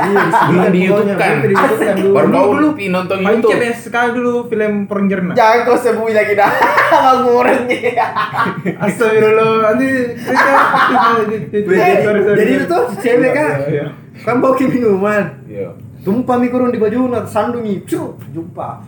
Iya, 0.00 0.22
Belum 0.46 0.64
di 0.66 0.80
YouTube 0.80 1.14
kan. 1.14 1.30
belum 1.30 1.42
di 1.42 1.54
YouTube 1.54 1.80
kan 1.80 1.94
dulu. 1.94 2.12
Baru 2.12 2.26
Dulu, 2.26 2.34
kau 2.34 2.46
dulu. 2.50 2.68
pi 2.72 2.84
nonton 2.88 3.18
YouTube. 3.20 3.60
sekali 3.74 4.08
dulu 4.12 4.32
film 4.46 4.72
Power 4.84 4.98
Ranger 4.98 5.20
nah. 5.22 5.34
Jangan 5.34 5.58
kau 5.62 5.76
sebut 5.76 6.10
lagi 6.10 6.34
dah. 6.34 6.52
Ngorengnya. 7.20 8.06
Astagfirullah, 8.84 9.50
nanti 9.66 9.88
cerita 10.16 10.52
Jadi, 11.50 12.20
jadi 12.32 12.52
itu 12.54 12.64
tuh 12.66 12.82
cewek 12.96 13.30
kan 13.30 13.50
Iya. 13.62 13.86
kan 14.20 14.34
bawa 14.38 14.52
ke 14.52 14.64
minuman 14.66 15.24
Iya. 15.44 15.70
tumpah 16.00 16.36
mie 16.36 16.48
kurung 16.48 16.68
di 16.68 16.76
baju 16.76 16.98
sandungi 17.24 17.84
cuk 17.84 18.20
jumpa 18.30 18.80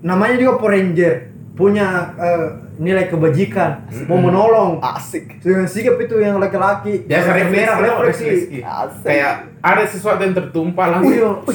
namanya 0.00 0.36
juga 0.36 0.52
Power 0.58 0.72
Ranger 0.72 1.14
punya 1.52 1.86
eh, 2.14 2.48
nilai 2.78 3.06
kebajikan. 3.06 3.86
Mau 4.10 4.18
menolong. 4.18 4.82
Asik. 4.82 5.38
dengan 5.40 5.66
sikap 5.68 5.98
itu 6.00 6.18
yang 6.18 6.42
laki-laki. 6.42 7.06
Biasa 7.06 7.28
yang 7.38 7.50
merah 7.50 7.76
refleksi. 8.02 8.60
Asik. 8.60 9.04
Kayak 9.06 9.32
ada 9.62 9.82
sesuatu 9.86 10.20
yang 10.22 10.34
tertumpah 10.34 10.86
langsung. 10.98 11.46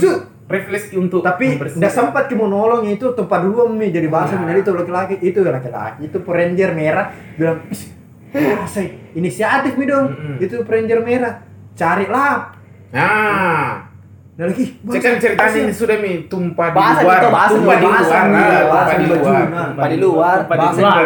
Refleksi 0.49 0.97
untuk 0.97 1.21
tapi 1.21 1.61
nggak 1.61 1.93
sempat 1.93 2.25
ke 2.25 2.33
mau 2.33 2.49
nolong 2.49 2.81
itu 2.89 3.13
tempat 3.13 3.45
dulu 3.45 3.69
mi 3.69 3.93
jadi 3.93 4.09
bahasa 4.09 4.33
Nah. 4.33 4.49
menjadi 4.49 4.65
itu 4.65 4.71
laki-laki. 4.73 5.15
Itu 5.21 5.39
laki-laki 5.45 6.09
itu 6.09 6.17
Ranger 6.25 6.71
merah. 6.73 7.13
Bilang 7.37 7.69
"Ih, 7.69 8.57
ah, 8.57 8.65
saya 8.65 8.89
inisiatif 9.13 9.77
mi 9.77 9.85
dong. 9.85 10.09
Mm-mm. 10.09 10.41
itu 10.41 10.57
Ranger 10.65 11.05
merah. 11.05 11.45
Carilah. 11.77 12.57
Nah, 12.89 13.88
nah 14.39 14.47
lagi 14.47 14.71
cek 14.71 15.01
kan 15.03 15.13
ceritanya 15.19 15.59
ini 15.59 15.73
sudah 15.75 15.99
mi 15.99 16.11
tumpah 16.25 16.71
di 16.71 16.77
Bahasa 16.79 17.03
luar, 17.03 17.19
bahasa 17.27 17.51
tumpah 17.51 17.75
di 17.75 17.83
luar, 17.83 17.99
tumpah 17.99 18.95
di 18.95 19.05
luar, 19.11 19.43
nah. 19.51 19.67
Tumpah 19.67 19.87
di 19.91 19.97
luar. 19.99 20.37
Tumpah 20.39 20.55
di 20.55 20.67
luar. 20.71 21.05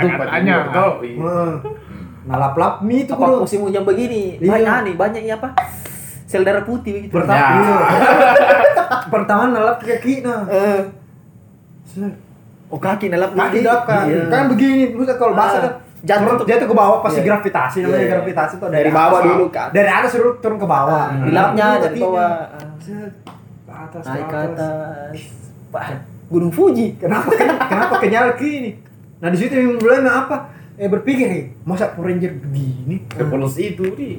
tumpah 0.00 0.24
di 0.24 0.48
luar. 0.48 0.64
Kau, 0.72 0.90
iya. 1.04 1.40
Nah 2.22 2.36
lap 2.38 2.54
lap 2.56 2.74
mie 2.80 3.04
itu 3.04 3.12
bro 3.12 3.44
musim 3.44 3.60
hujan 3.60 3.84
begini? 3.84 4.40
Iya. 4.40 4.48
Banyak 4.48 4.76
nih, 4.88 4.94
banyak 4.96 5.22
ya 5.22 5.36
apa? 5.36 5.52
Sel 6.24 6.48
darah 6.48 6.64
putih 6.64 6.96
begitu. 6.96 7.12
pertama 7.12 7.36
Ya. 7.36 7.48
iya. 7.60 7.76
pertama 9.12 9.42
nalap 9.52 9.76
ke 9.76 9.92
kaki 9.92 10.14
nah 10.24 10.40
Eh. 10.48 10.80
Oh 12.72 12.80
kaki 12.80 13.12
nalap 13.12 13.36
kaki 13.36 13.60
kan 13.60 14.08
Iya. 14.08 14.32
kan 14.32 14.48
begini 14.48 14.96
maksudnya 14.96 15.20
kalau 15.20 15.36
bahasa 15.36 15.60
Ah, 15.60 15.62
kan 15.68 15.72
jatuh 16.02 16.22
turun- 16.24 16.38
tuh. 16.38 16.46
jatuh 16.46 16.66
ke 16.66 16.74
bawah 16.74 16.98
pasti 17.00 17.18
Iya. 17.18 17.26
gravitasi 17.28 17.76
namanya 17.80 17.98
Iya. 17.98 18.10
gravitasi 18.12 18.54
tuh 18.56 18.68
Dari 18.68 18.82
atas 18.84 18.96
bawah 18.96 19.18
ke 19.18 19.26
dulu 19.28 19.46
kan. 19.48 19.68
dari 19.70 19.90
atas 19.90 20.10
suruh 20.10 20.34
turun 20.36 20.56
ke 20.56 20.66
bawah 20.66 21.04
Hmm. 21.08 21.24
Dilapnya 21.24 21.66
Dulu 21.68 21.82
dari 21.84 21.98
bawah. 22.00 22.32
Atas 23.72 24.04
Naik 24.04 24.26
ke 24.26 24.36
atas 24.36 24.70
atas. 25.70 25.90
Gunung 26.28 26.48
Fuji. 26.50 26.96
kenapa 26.96 27.28
ken- 27.30 27.60
kenapa 27.60 27.94
kenyal 27.98 28.26
gini 28.34 28.76
nah 29.18 29.28
di 29.28 29.36
situ 29.36 29.52
yang 29.52 29.76
mulai 29.76 30.02
apa 30.02 30.36
eh 30.82 30.90
berpikir 30.90 31.26
nih 31.28 31.42
masa 31.62 31.94
Power 31.94 32.10
Ranger 32.10 32.34
begini 32.36 33.06
Kepolos 33.06 33.54
itu, 33.54 33.86
di. 33.94 34.18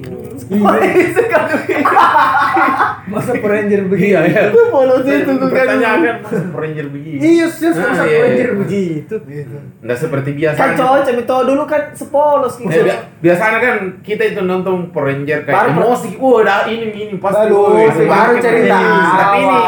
masa 3.06 3.30
Power 3.34 3.52
Ranger 3.52 3.84
begini 3.84 4.10
Iya, 4.10 4.20
iya. 4.24 4.42
Polos 4.66 5.04
itu 5.04 5.28
tuh 5.30 5.44
kan. 5.44 5.66
Pertanyaan 5.66 5.98
masa 6.18 6.40
Ranger 6.50 6.86
begini. 6.88 7.18
iya 7.20 7.46
serius 7.46 7.76
Ah, 7.76 7.84
masa 7.86 8.02
iya, 8.02 8.08
Power 8.08 8.08
iya. 8.08 8.24
Ranger 8.24 8.50
begitu 8.56 9.14
Nggak 9.78 9.98
seperti 9.98 10.30
biasa. 10.32 10.56
Kan 10.56 10.70
cocok 10.74 11.14
itu 11.14 11.36
dulu 11.44 11.62
kan 11.64 11.82
sepolos 11.92 12.54
gitu. 12.56 12.70
Ya, 12.70 12.82
bi- 12.82 13.02
biasanya 13.22 13.58
kan 13.60 13.74
kita 14.00 14.22
itu 14.26 14.40
nonton 14.40 14.88
Power 14.88 15.04
Ranger 15.06 15.38
kayak 15.44 15.68
emosi, 15.70 16.08
wah 16.16 16.40
dah 16.40 16.60
ini 16.64 16.86
ini 16.88 17.14
pasti 17.18 17.44
Baru- 17.44 18.40
cerita. 18.40 18.78
Tapi 19.14 19.38
ini. 19.38 19.58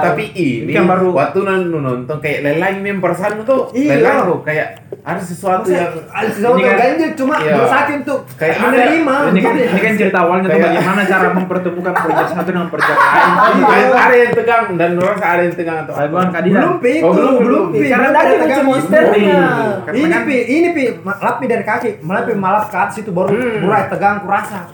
Tapi 0.00 0.24
ini 0.32 0.72
kan 0.72 0.84
baru- 0.84 1.12
waktu 1.12 1.38
nonton 1.44 2.16
kayak 2.18 2.38
lelang 2.40 2.80
nih 2.80 2.96
perasaan 2.96 3.42
tuh 3.42 3.70
Iya. 3.70 3.98
lelang 3.98 4.16
tuh 4.24 4.38
kayak 4.40 4.66
ada 5.00 5.20
sesuatu 5.20 5.68
yang 5.68 5.92
ada 6.06 6.28
sesuatu 6.28 6.56
kan- 6.56 6.78
ganjil 6.80 7.10
cuma 7.14 7.34
Iya. 7.36 7.54
berusaha 7.54 7.82
untuk 7.94 8.20
Kayak 8.34 8.54
ada- 8.54 8.64
menerima 8.64 9.14
Ini 9.24 9.40
kan, 9.40 9.52
gitu. 9.54 9.68
ini 9.68 9.80
kan 9.80 9.92
cerita 9.94 10.18
awalnya 10.18 10.46
tuh 10.46 10.60
bagaimana 10.60 11.02
cara 11.04 11.28
mempertemukan 11.30 11.92
proyek 12.02 12.26
satu 12.26 12.48
dengan 12.48 12.68
proyek 12.68 12.88
lain. 12.88 13.32
Kayak 13.64 13.88
ada 13.94 14.16
yang 14.16 14.32
tegang 14.32 14.64
dan 14.74 14.90
orang 14.96 15.18
ada 15.20 15.42
yang 15.42 15.54
tegang 15.54 15.78
atau 15.84 15.92
keadilan. 15.94 16.60
belum 16.60 16.76
pi 16.78 16.94
Oh, 16.96 17.10
belum, 17.12 17.34
belum 17.36 17.44
belum. 17.44 17.64
pi 17.74 17.86
Karena 17.86 18.08
tadi 18.10 18.32
tegang. 18.38 18.64
monsternya. 18.64 19.38
Karena 19.84 19.96
ini 19.96 20.08
kan- 20.08 20.24
pi 20.24 20.36
ini 20.48 20.68
pi 20.72 20.84
ma- 21.00 21.18
lap 21.18 21.36
pi 21.36 21.46
dari 21.46 21.64
kaki 21.64 21.88
melap 22.00 22.24
pi 22.24 22.34
malap 22.34 22.64
ke 22.66 22.76
atas 22.76 22.96
itu 22.96 23.10
baru 23.10 23.28
Hmm. 23.28 23.60
mulai 23.60 23.84
tegang 23.86 24.16
kurasa 24.20 24.68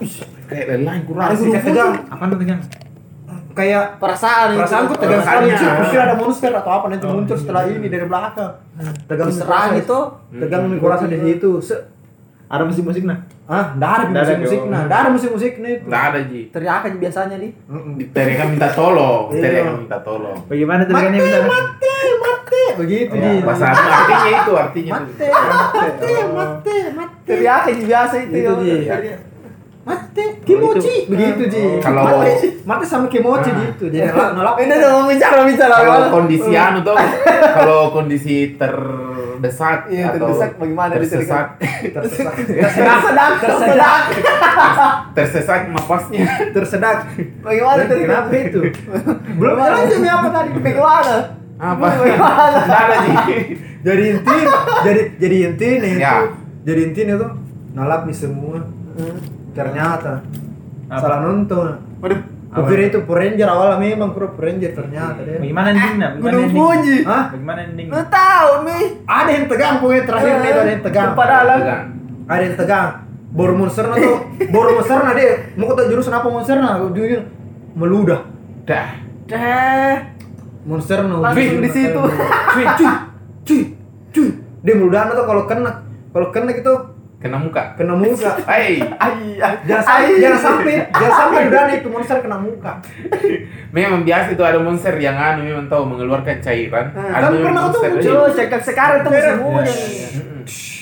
kayak 0.47 0.65
Ada 0.67 1.35
gunung 1.35 1.61
tegang 1.61 1.91
Apa 2.07 2.23
tuh 2.27 2.37
tegang? 2.37 2.59
Kayak 3.53 3.83
Perasaan 3.97 4.47
itu. 4.49 4.57
perasaanku 4.57 4.93
tegang 4.95 5.21
sekali 5.21 5.47
pasti 5.53 5.97
ada 5.97 6.13
monster 6.13 6.51
atau 6.51 6.71
apa 6.71 6.85
nanti 6.87 7.03
Oh, 7.03 7.13
muncul 7.13 7.33
iya. 7.33 7.41
setelah 7.41 7.63
ini 7.65 7.87
dari 7.87 8.05
belakang 8.05 8.51
tegang 9.05 9.27
Diserang 9.27 9.47
kurasa. 9.67 9.77
gitu. 9.77 9.99
tegang 10.37 10.63
kurasa 10.77 11.03
di 11.05 11.17
situ 11.19 11.51
Se- 11.59 11.83
Ada 12.47 12.63
musik-musik 12.63 13.03
nah. 13.03 13.15
ah 13.45 13.71
nggak 13.73 13.89
ada 13.89 14.03
Nggak 14.05 14.21
ada, 14.21 14.33
musik 14.33 14.39
musik 14.41 14.59
oh. 14.59 14.67
nah 14.67 14.81
nggak 14.83 14.99
ada 14.99 15.09
musik 15.09 15.29
musik 15.31 15.53
nih 15.57 15.75
nggak 15.81 16.03
ada 16.05 16.19
ji 16.25 16.41
Teriakan 16.49 16.91
biasanya 16.97 17.35
di. 17.37 17.49
Mm-mm. 17.65 17.93
teriakan 18.09 18.47
minta 18.49 18.67
tolong 18.69 19.23
Iya. 19.29 19.41
teriakan 19.41 19.75
minta 19.79 19.97
tolong 20.01 20.37
Bagaimana 20.45 20.81
mati 20.81 20.89
teriakannya 20.89 21.19
bisa? 21.21 21.37
mati 21.41 21.95
mati 22.17 22.63
begitu 22.73 23.13
Iya, 23.13 23.31
Ji. 23.31 23.39
Bahasa 23.41 23.65
artinya 23.67 24.29
itu 24.37 24.51
artinya 24.53 24.91
itu. 24.93 25.03
Mate, 25.15 25.27
mate, 25.31 26.11
mate, 26.29 26.75
mate. 26.91 27.13
Teriakin 27.23 27.77
biasa 27.81 28.15
itu. 28.21 28.33
Itu, 28.33 28.51
Ji. 28.57 28.73
Mate, 29.81 30.45
kimochi. 30.45 31.09
Begitu 31.09 31.43
Ji. 31.49 31.63
Kalau- 31.81 32.21
mate, 32.21 32.61
mate 32.61 32.85
sama 32.85 33.09
kimochi 33.09 33.49
gitu. 33.49 33.89
Jadi 33.89 34.13
nolak 34.13 34.31
nolak. 34.37 34.55
Ini 34.61 34.75
dong 34.77 35.09
bicara 35.09 35.41
bicara. 35.41 35.75
Kalau 35.81 36.07
kondisi 36.13 36.51
anu 36.53 36.79
tuh, 36.85 36.93
kalau 37.57 37.79
kondisi 37.89 38.35
terdesak 38.61 39.89
Iya, 39.89 40.13
atau 40.13 40.29
terdesak 40.29 40.49
bagaimana 40.61 40.91
tersesat, 40.93 41.47
tersedak. 41.97 42.33
Tersedak, 42.37 43.31
tersedak. 43.41 44.01
tersesat 45.17 45.61
napasnya. 45.73 46.25
Tersedak. 46.53 46.97
Bagaimana 47.41 47.81
tadi? 47.89 48.01
Kenapa 48.05 48.35
itu? 48.37 48.59
Belum 49.41 49.55
lanjut 49.57 49.97
apa 50.05 50.27
tadi? 50.29 50.49
Bagaimana? 50.61 51.15
Apa? 51.57 51.85
Bagaimana? 51.89 52.59
Sih. 53.25 53.41
Jadi 53.81 54.03
inti, 54.13 54.37
jadi 54.85 55.01
jadi 55.17 55.35
inti 55.49 55.69
nih. 55.81 55.93
Ya. 55.97 56.13
itu. 56.21 56.25
Jadi 56.69 56.79
inti 56.85 57.01
itu 57.09 57.27
nolak 57.73 58.05
nih 58.05 58.13
semua. 58.13 58.61
Ternyata 59.51 60.23
Apa? 60.87 60.99
salah 60.99 61.19
nonton. 61.23 61.67
Waduh. 61.99 62.21
Kukira 62.51 62.91
itu 62.91 62.99
Power 63.07 63.23
Ranger 63.23 63.47
awalnya 63.47 63.79
memang 63.79 64.11
Power 64.11 64.35
Ranger 64.35 64.75
ternyata 64.75 65.23
deh. 65.23 65.39
Bagaimana 65.39 65.71
endingnya? 65.71 66.07
Bagaimana 66.19 66.19
Gunung 66.19 66.43
ending? 66.43 66.59
Fuji. 66.59 66.97
Hah? 67.07 67.23
Bagaimana 67.31 67.59
endingnya? 67.63 67.93
Lu 67.95 68.03
tahu 68.11 68.51
nih. 68.67 68.83
Ada 69.07 69.29
yang 69.31 69.45
tegang 69.47 69.75
pokoknya 69.79 70.03
terakhir 70.03 70.33
nih 70.35 70.49
itu 70.51 70.59
ada 70.59 70.71
yang 70.75 70.83
tegang. 70.83 71.09
Padahal 71.15 71.47
Tegang. 71.47 71.85
Ada 72.27 72.43
yang 72.43 72.57
tegang. 72.59 72.89
Baru 73.31 73.53
monsternya 73.55 73.95
tuh, 73.95 74.17
baru 74.51 74.69
monsternya 74.75 75.11
dia 75.15 75.31
mau 75.55 75.71
kata 75.71 75.87
jurusan 75.87 76.11
apa 76.11 76.27
monsternya? 76.27 76.71
Dia 76.91 77.19
meludah. 77.71 78.19
Dah. 78.67 78.99
Dah. 79.31 79.95
Monsternya 80.67 81.15
Langsung 81.23 81.63
di 81.63 81.71
situ. 81.71 82.01
Cuy, 82.51 82.65
cuy, 82.75 82.91
cuy, 83.47 83.61
cuy. 84.11 84.29
Dia 84.67 84.73
meludah 84.75 85.07
tuh 85.15 85.23
kalau 85.23 85.47
kena, 85.47 85.87
kalau 86.11 86.27
kena 86.35 86.51
gitu 86.51 86.90
Kena 87.21 87.37
muka. 87.37 87.77
kena 87.77 87.93
muka. 87.93 88.33
Hai. 88.49 88.81
Ayah. 88.81 89.53
Jangan 89.61 89.83
sampai, 89.85 90.17
jangan 90.17 90.39
sampai, 90.41 90.73
jangan 90.89 91.13
sampai 91.15 91.41
udah 91.45 91.63
itu 91.71 91.87
monster 91.87 92.17
kena 92.17 92.37
muka. 92.37 92.73
Memang 93.75 94.01
biasa 94.01 94.33
itu 94.33 94.41
ada 94.41 94.57
monster 94.57 94.97
yang 94.97 95.13
anu 95.13 95.45
memang 95.45 95.69
tahu 95.69 95.85
mengeluarkan 95.85 96.41
cairan. 96.41 96.89
kan 96.89 97.29
memang 97.29 97.69
pernah. 97.69 98.01
Coba 98.01 98.25
cek 98.27 98.51
sekarang 98.59 98.97
itu 98.99 99.09
Iya. 99.11 99.21
Iya. 99.21 100.07
Mm-mm. 100.11 100.41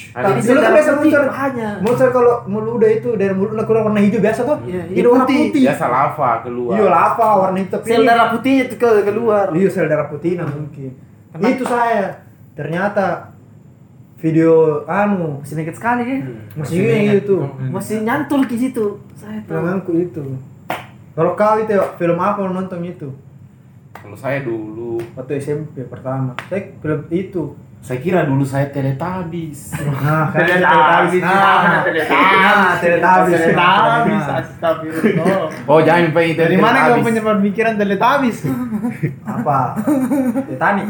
Ada 0.10 0.26
Tapi 0.26 0.40
dulu 0.42 0.58
kan 0.58 0.72
biasa 0.74 0.92
monster, 0.96 1.22
hanya. 1.30 1.70
monster 1.80 2.08
kalau 2.10 2.34
meludah 2.48 2.90
itu 2.90 3.10
dari 3.14 3.30
mulutnya 3.30 3.62
keluar 3.62 3.84
warna 3.86 4.02
hijau 4.02 4.18
biasa 4.18 4.42
tuh. 4.42 4.58
Iya, 4.66 4.82
Ini 4.88 4.96
ini 4.96 5.06
warna 5.06 5.22
putih. 5.22 5.40
putih. 5.46 5.62
biasa 5.62 5.86
lava 5.86 6.32
keluar. 6.42 6.74
Iya 6.74 6.86
lava 6.90 7.28
warna 7.38 7.58
hitam 7.60 7.80
Sel 7.84 8.02
darah 8.02 8.28
putihnya 8.32 8.64
tuh 8.66 8.78
ke- 8.80 9.04
keluar. 9.06 9.46
Iya 9.52 9.70
sel 9.70 9.86
darah 9.86 10.08
putih 10.08 10.32
nah 10.34 10.48
mungkin. 10.48 10.92
Itu 11.46 11.64
saya. 11.64 12.26
Ternyata 12.54 13.06
video 14.20 14.84
anu 14.86 15.40
Masih 15.40 15.56
nekat 15.56 15.76
sekali 15.80 16.02
dia. 16.04 16.20
Hmm. 16.20 16.44
masih 16.60 16.76
ini 16.84 17.00
gitu. 17.20 17.38
Hmm. 17.40 17.72
Masih 17.72 17.98
nyantol 18.04 18.44
ke 18.46 18.56
situ. 18.60 19.00
Saya 19.16 19.40
tahu. 19.48 19.56
Filmanku 19.56 19.92
itu. 19.96 20.24
Kalau 21.16 21.32
kau 21.36 21.56
itu 21.60 21.76
film 22.00 22.20
apa 22.20 22.40
lo 22.44 22.52
nonton 22.52 22.84
itu? 22.84 23.10
Kalau 23.96 24.16
saya 24.16 24.40
dulu, 24.44 25.00
Waktu 25.16 25.44
SMP 25.44 25.84
pertama. 25.88 26.36
Saya 26.48 26.72
film 26.80 27.02
itu. 27.12 27.56
Saya 27.80 28.00
kira 28.04 28.28
dulu 28.28 28.44
saya 28.44 28.68
teletabis. 28.70 29.72
Nah. 29.80 30.30
Teletubbies. 30.36 31.24
Nah, 31.24 31.80
Nah, 31.80 32.76
Teletubbies. 32.78 33.40
Teletubbies. 33.40 34.26
Nah, 34.28 34.40
Astagfirullah. 34.44 35.48
Oh 35.64 35.80
jangan 35.80 36.12
pengen 36.12 36.36
Dari 36.36 36.58
mana 36.60 36.78
kamu 36.92 37.02
punya 37.08 37.22
pemikiran 37.24 37.74
Teletubbies? 37.80 38.38
Apa? 39.24 39.80
Titanic. 40.46 40.86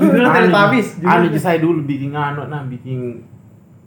Judulnya 0.00 0.28
Anu, 0.32 0.36
Teletubbies. 0.48 0.88
Anu 1.04 1.26
saya 1.36 1.58
dulu 1.60 1.84
bikin 1.84 2.16
anu 2.16 2.48
nah 2.48 2.64
bikin 2.64 3.28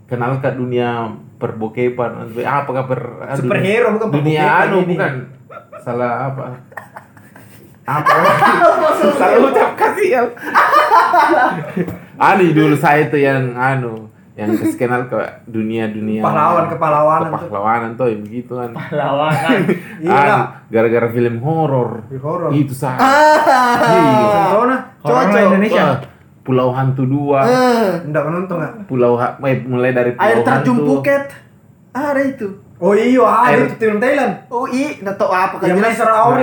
kenal 0.06 0.38
ke 0.38 0.50
dunia 0.54 1.10
perbokepan 1.42 2.30
apakah 2.46 2.86
per 2.86 3.02
anu, 3.26 3.42
Superhero 3.42 3.98
bukan 3.98 4.10
dunia 4.22 4.46
anu 4.70 4.86
bukan 4.86 5.34
salah 5.82 6.30
apa 6.30 6.46
apa 8.00 8.16
salah 9.18 9.38
ucap 9.50 9.72
kasih 9.74 10.10
ya 12.16 12.24
anu 12.32 12.44
dulu 12.50 12.76
saya 12.76 13.06
itu 13.06 13.18
yang 13.18 13.52
anu 13.52 14.08
yang 14.36 14.52
kenal 14.76 15.08
ke 15.08 15.16
dunia 15.46 15.88
dunia 15.88 16.20
Pahlawan 16.20 16.68
kepahlawanan 16.68 17.32
kepahlawanan 17.32 17.92
tuh 17.96 18.12
yang 18.12 18.22
begitu 18.22 18.52
kan 18.52 18.72
Pahlawanan. 18.72 19.60
Iya 20.04 20.12
Anu, 20.12 20.28
lah. 20.30 20.44
gara-gara 20.68 21.08
film 21.10 21.36
horor 21.40 22.04
horor. 22.14 22.52
itu 22.52 22.72
saya 22.72 23.00
Ah. 23.00 23.80
iya. 23.80 24.52
Horor 24.52 24.68
Cocok. 25.00 25.40
Indonesia. 25.50 25.86
Pulau 26.44 26.70
Hantu 26.70 27.04
dua 27.06 27.42
Eh, 27.42 28.06
Enggak 28.06 28.28
nonton 28.28 28.60
enggak? 28.60 28.74
Pulau 28.86 29.16
Ha- 29.16 29.40
eh, 29.42 29.58
mulai 29.64 29.92
dari 29.92 30.14
Pulau 30.14 30.28
air 30.28 30.38
terjun 30.42 30.76
Hantu. 30.78 30.86
Phuket. 30.92 31.24
Ada 31.90 32.22
itu. 32.22 32.48
Oh 32.76 32.92
iya, 32.92 33.24
ada 33.24 33.56
Air- 33.56 33.66
itu 33.66 33.76
film 33.80 33.98
Thailand. 33.98 34.32
Oh 34.48 34.68
iya, 34.68 34.90
tahu 35.14 35.32
apa 35.32 35.56
kan 35.56 35.66
Yang 35.66 35.80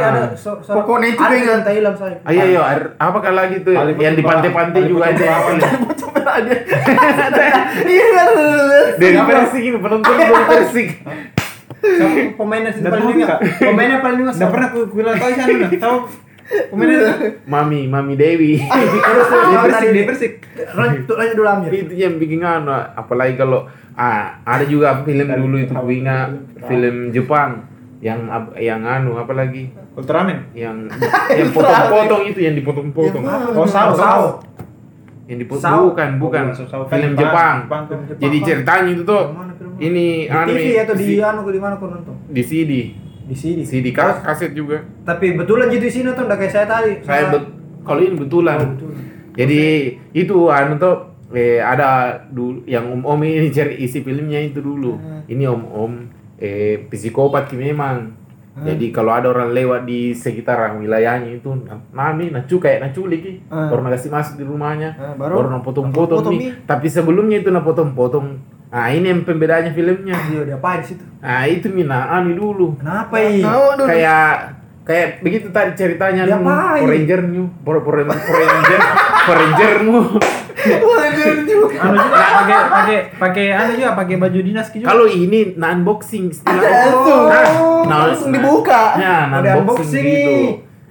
Nah. 0.01 0.09
ada. 0.09 0.23
So, 0.33 0.57
so, 0.59 0.73
Pokoknya 0.73 1.07
itu 1.09 1.21
ada 1.21 1.29
pengen. 1.31 1.45
film 1.45 1.62
Thailand 1.62 1.97
saya. 1.99 2.16
Ayo 2.25 2.40
ayo, 2.42 2.61
air- 2.64 2.90
apa 2.97 3.18
kan 3.21 3.33
lagi 3.35 3.57
tuh 3.61 3.73
yang 3.77 4.14
di 4.16 4.23
Putra. 4.23 4.31
pantai-pantai 4.33 4.83
juga 4.83 5.05
ada. 5.07 5.27
Coba 5.92 6.21
ada. 6.33 6.53
Iya 7.85 8.07
kan. 8.09 8.27
Dari 8.95 9.18
Persik 9.21 9.62
ini 9.62 9.77
penonton 9.77 10.09
dari 10.11 10.33
Persik. 10.49 10.88
Siapa 11.83 12.38
pemainnya 12.38 12.71
paling 12.81 13.09
ingat? 13.12 13.38
Pemainnya 13.59 13.99
paling 13.99 14.18
ingat. 14.23 14.35
Nggak 14.38 14.51
pernah 14.51 14.68
ku 14.71 14.79
kuliah 14.88 15.14
tahu 15.14 15.31
sana. 15.35 15.66
Tahu 15.68 15.97
Mami, 17.47 17.87
Mami 17.87 18.15
Dewi. 18.15 18.53
Di 18.61 18.99
apa 18.99 19.62
Persik. 19.65 19.91
Di 19.91 20.03
Persik. 20.05 20.33
Lanjut 20.73 21.09
lanjut 21.11 21.37
dulu 21.37 21.49
Amir. 21.49 21.71
itu 21.73 21.93
yang 21.95 22.15
bikin 22.17 22.41
anu, 22.41 22.71
apalagi 22.73 23.35
kalau 23.35 23.65
ah 23.93 24.41
ada 24.43 24.65
juga 24.65 25.01
film 25.05 25.29
dulu 25.29 25.57
itu 25.59 25.75
Wina 25.75 26.33
film 26.65 27.11
Jepang. 27.11 27.69
Yang 28.03 28.19
yang 28.59 28.83
anu 28.83 29.15
apa 29.15 29.33
lagi? 29.33 29.71
Ultraman. 29.93 30.51
yang 30.53 30.88
yang 31.31 31.49
potong-potong 31.53 32.23
itu 32.27 32.41
yang 32.41 32.57
dipotong-potong. 32.57 33.23
Oh, 33.53 33.69
Sao, 33.69 33.93
Sao. 33.95 34.41
yang 35.29 35.38
dipotong 35.38 35.93
bukan 35.93 36.11
bukan. 36.19 36.43
Oh, 36.51 36.85
film 36.88 37.12
Jepang. 37.15 37.69
Jadi 38.19 38.37
ceritanya 38.43 38.91
itu 38.91 39.05
tuh 39.05 39.23
ini 39.79 40.27
Di 40.27 40.31
anu 40.31 40.49
TV 40.51 40.67
atau 40.79 40.95
di 40.95 41.05
si- 41.05 41.19
anu 41.19 41.43
di 41.45 41.59
mana 41.59 41.75
kau 41.75 41.91
nonton? 41.91 42.15
di 42.29 42.43
CD 42.43 42.73
Di 43.22 43.35
sini. 43.35 43.62
CD 43.62 43.90
kas- 43.90 44.20
kaset 44.20 44.52
juga 44.52 44.82
Tapi 45.02 45.35
betulan 45.35 45.68
gitu 45.68 45.82
di 45.82 45.92
sini 45.92 46.08
tuh 46.11 46.22
enggak 46.22 46.38
kayak 46.40 46.52
saya 46.52 46.66
tadi. 46.66 46.92
saya 47.00 47.22
Salah. 47.22 47.32
bet- 47.32 47.52
kalau 47.80 48.00
ini 48.00 48.14
betulan 48.16 48.58
Oh, 48.62 48.94
jadi 49.32 49.62
itu 50.12 50.37
anu 50.48 50.76
tuh 50.76 50.96
eh, 51.30 51.56
ada 51.56 51.88
dulu 52.26 52.62
yang 52.64 52.85
om 52.87 53.02
om 53.02 53.20
ini 53.20 53.48
cari 53.56 53.74
isi 53.78 53.98
filmnya 53.98 54.38
itu 54.38 54.58
dulu 54.58 54.98
ini 55.24 55.44
om 55.44 55.62
om 55.64 55.92
eh 56.37 56.85
psikopat 56.85 57.46
ki 57.46 57.56
memang 57.56 58.12
jadi 58.54 58.92
kalau 58.92 59.08
ada 59.11 59.26
orang 59.26 59.50
lewat 59.50 59.82
di 59.82 60.12
sekitaran 60.12 60.76
wilayahnya 60.76 61.32
itu 61.35 61.48
nami 61.90 62.28
nacu 62.28 62.58
kayak 62.58 62.85
naculik 62.85 63.20
ki 63.20 63.32
Ah. 63.48 63.66
baru 63.66 63.80
nakasih 63.82 64.11
masuk 64.11 64.35
di 64.37 64.44
rumahnya 64.44 64.92
Ah, 64.92 65.16
baru? 65.16 65.35
baru 65.38 65.48
napotong-potong 65.54 66.20
Potong 66.20 66.37
nih 66.37 66.40
nih. 66.44 66.52
tapi 66.62 66.87
sebelumnya 66.87 67.38
itu 67.38 67.48
napotong-potong 67.48 68.26
nah 68.72 68.88
ini 68.88 69.04
yang 69.06 69.20
pembedanya 69.22 69.68
filmnya 69.70 70.16
Iya, 70.26 70.40
dia 70.42 70.56
apa 70.56 70.80
di 70.80 70.87
situ? 70.88 71.04
nah 71.20 71.44
itu 71.44 71.68
mina 71.68 72.08
anu 72.11 72.32
dulu 72.32 72.66
Kenapa 72.74 73.20
ini? 73.20 73.44
Tahu 73.44 73.66
dulu. 73.76 73.87
kayak 73.87 74.26
kayak 74.82 75.08
begitu 75.20 75.46
tadi 75.48 75.70
ceritanya 75.74 76.24
apain? 76.26 76.80
Power 76.80 76.88
Ranger 76.88 77.20
new 77.22 77.46
Power 77.64 77.80
Power 77.80 78.00
Power 78.02 78.16
Ranger 78.42 78.80
Power 79.22 79.38
Ranger 79.38 79.74
mu 79.85 80.00
Anu 81.74 81.96
juga 81.98 82.18
pakai 82.30 82.58
pakai 82.64 82.98
pakai 83.12 83.46
anu 83.50 83.70
juga 83.74 83.90
pakai 83.92 84.14
baju 84.16 84.38
dinas 84.38 84.70
juga. 84.70 84.87
kalau 84.87 85.04
ini 85.04 85.52
nah 85.54 85.74
unboxing 85.74 86.30
istilah 86.30 86.62
Oh, 86.94 87.82
nah, 87.82 88.06
langsung 88.08 88.30
dibuka. 88.30 88.94
ya 88.94 89.26
nah, 89.26 89.42
unboxing 89.42 89.58
unboxing 89.58 90.04
gitu. 90.06 90.32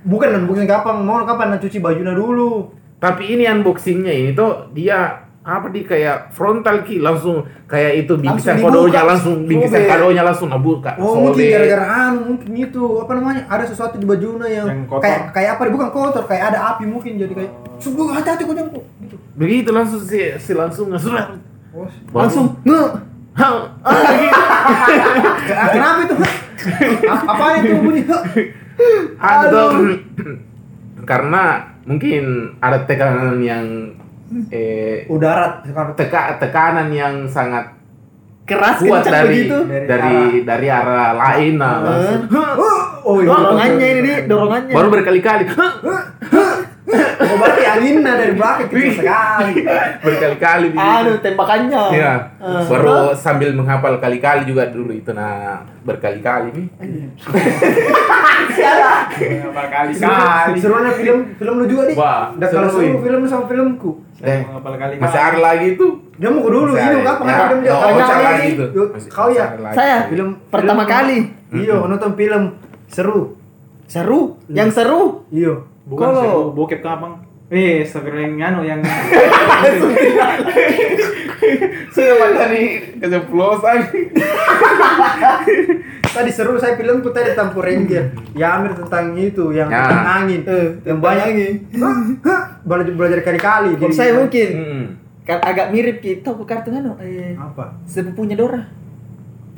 Bukan 0.03 0.29
unboxing 0.35 0.67
kapan, 0.67 0.95
mau 0.99 1.23
kapan 1.23 1.55
cuci 1.55 1.79
bajunya 1.79 2.11
dulu. 2.11 2.67
tapi 2.97 3.31
ini 3.31 3.47
unboxingnya 3.47 4.11
ini 4.11 4.29
tuh 4.31 4.69
dia 4.71 5.30
apa 5.41 5.73
di 5.73 5.81
kayak 5.81 6.29
frontal 6.29 6.85
ki 6.85 7.01
langsung 7.01 7.41
kayak 7.65 8.05
itu 8.05 8.13
bingkisan 8.13 8.61
dibuka. 8.61 9.01
langsung 9.01 9.41
bingkisan 9.43 9.81
Sobek. 9.81 9.89
kadonya 9.89 10.21
langsung 10.21 10.47
nabuka 10.47 10.93
Oh 10.95 11.17
mungkin 11.19 11.49
gara-gara 11.49 11.85
anu 12.05 12.19
mungkin 12.29 12.49
itu 12.53 12.81
apa 13.01 13.11
namanya 13.17 13.41
ada 13.47 13.65
sesuatu 13.65 13.97
di 13.97 14.05
bajunya 14.05 14.47
yang, 14.51 14.67
Yang 14.69 14.81
kotor. 14.85 15.01
kayak 15.01 15.19
kayak 15.33 15.49
apa 15.57 15.61
bukan 15.67 15.89
kotor 15.89 16.23
kayak 16.29 16.43
ada 16.53 16.59
api 16.69 16.85
mungkin 16.85 17.17
jadi 17.17 17.33
kayak 17.33 17.51
sungguh 17.77 18.05
hati-hati 18.07 18.45
kau 18.45 18.53
kok 18.53 18.85
gitu. 19.01 19.15
begitu 19.33 19.69
langsung 19.71 19.97
si, 19.99 20.17
si 20.37 20.53
langsung 20.53 20.89
ngasur 20.89 21.17
Oh, 21.71 21.87
Langsung 22.13 22.51
nge. 22.61 22.81
ah, 23.33 23.71
kenapa 25.73 25.99
itu? 26.03 26.15
Apa 27.25 27.45
itu 27.57 27.75
bunyi? 27.79 28.01
ada 29.17 29.45
tuh 29.47 29.97
karena 31.01 31.43
mungkin 31.81 32.23
ada 32.59 32.83
tekanan 32.83 33.39
yang 33.39 33.65
eh, 34.51 35.05
Udara 35.11 35.61
teka, 35.95 36.39
tekanan 36.39 36.89
yang 36.91 37.27
sangat 37.27 37.81
Keras 38.41 38.81
kuat 38.83 39.05
dari 39.05 39.47
begitu. 39.47 39.57
dari 39.85 40.43
dari, 40.43 40.67
arah. 40.67 41.13
lain 41.13 41.53
nah, 41.55 41.77
langsung. 41.79 42.21
Oh 43.05 43.17
iya. 43.21 43.29
Dorongannya 43.31 43.89
ini 44.01 44.13
dorongannya. 44.27 44.73
baru 44.73 44.87
berkali-kali 44.91 45.45
Oh 47.21 47.37
berarti 47.37 47.61
anginnya 47.61 48.13
dari 48.17 48.33
belakang 48.33 48.67
kecil 48.67 48.89
sekali. 48.97 49.53
berkali-kali 50.01 50.65
begitu. 50.73 50.89
Anu 50.97 51.11
tembakannya. 51.21 51.83
Iya. 51.93 52.13
Ah. 52.41 52.63
Baru 52.65 53.13
sambil 53.13 53.53
menghafal 53.53 54.01
kali-kali 54.01 54.49
juga 54.49 54.65
dulu 54.65 54.89
itu 54.89 55.13
nah 55.13 55.61
berkali-kali 55.85 56.49
nih. 56.51 56.67
Berkali-kali. 59.53 59.91
Serunya 60.57 60.91
film 60.97 61.17
film 61.37 61.53
lu 61.61 61.65
juga 61.69 61.83
di. 61.85 61.93
Wah, 61.93 62.33
Udah 62.33 62.49
kalau 62.49 62.69
seru, 62.69 62.97
film 63.01 63.21
sama 63.29 63.43
filmku. 63.45 63.91
Eh, 64.21 64.41
masih 64.97 65.21
ada 65.21 65.39
lagi 65.41 65.65
itu. 65.73 65.87
Dia 66.21 66.29
mau 66.29 66.45
dulu, 66.45 66.77
kapan 66.77 67.25
Ya, 67.25 67.37
film 67.41 67.59
dia? 67.61 67.71
oh, 67.73 67.81
Kau 69.09 69.27
nih. 69.29 69.37
ya? 69.37 69.45
Saya 69.73 69.97
Film 70.05 70.29
pertama 70.49 70.83
kali. 70.85 71.17
Iya, 71.51 71.81
nonton 71.81 72.13
film 72.13 72.43
seru. 72.85 73.40
Seru. 73.91 74.39
Yang 74.47 74.69
seru. 74.73 75.27
Iya. 75.27 75.67
Bukan 75.83 75.99
Kalau- 75.99 76.23
seru, 76.23 76.41
bokep 76.55 76.79
ke 76.79 76.87
abang. 76.87 77.19
Eh, 77.51 77.83
yang 77.83 78.39
anu 78.39 78.63
yang 78.63 78.79
Sudah 81.91 82.15
materi 82.17 82.63
keceplosan. 82.95 83.77
Tadi 86.01 86.31
seru 86.31 86.55
saya 86.55 86.79
filmku 86.79 87.11
tadi 87.11 87.35
tentang 87.35 87.51
Power 87.51 87.67
Ranger. 87.67 88.15
Ya 88.31 88.55
Amir 88.55 88.71
tentang 88.73 89.11
itu 89.13 89.51
yang 89.51 89.67
Ya. 89.67 89.83
tentang 89.83 90.07
angin. 90.23 90.41
yang 90.81 90.99
banyak 91.03 91.27
angin. 91.27 91.53
belajar 92.63 92.93
belajar 92.95 93.19
kali-kali. 93.21 93.75
Kalau 93.75 93.83
Jadi- 93.83 93.99
saya 93.99 94.11
mungkin 94.15 94.47
kan 95.21 95.43
agak 95.43 95.69
mirip 95.69 95.99
kita 95.99 96.31
ke 96.31 96.43
kartun 96.45 96.73
anu 96.73 96.95
eh 96.97 97.35
apa? 97.35 97.75
sepupunya 97.83 98.33
Dora. 98.33 98.63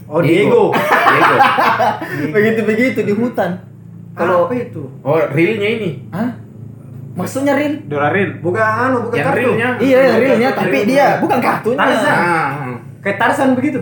Oh 0.04 0.18
Diego. 0.18 0.74
Diego. 0.74 1.36
Begitu 2.34 2.62
begitu 2.66 3.00
di 3.02 3.14
hutan. 3.14 3.73
Kalau 4.14 4.46
apa 4.46 4.54
itu? 4.56 4.84
Oh, 5.02 5.18
realnya 5.28 5.70
ini. 5.72 5.90
Hah? 6.10 6.30
Maksudnya 7.14 7.54
real? 7.54 7.78
Dorarin. 7.86 8.42
Bukan 8.42 8.58
anu, 8.62 8.98
bukan 9.06 9.18
Yang 9.18 9.28
kartun. 9.28 9.42
realnya. 9.54 9.70
Iya, 9.78 10.00
realnya 10.18 10.50
tapi 10.52 10.78
dia 10.84 11.08
bukan 11.18 11.40
kartunnya. 11.40 11.80
Tarzan. 11.80 12.16
Ah, 12.16 12.50
Kayak 13.00 13.18
Tarzan 13.20 13.50
begitu. 13.54 13.80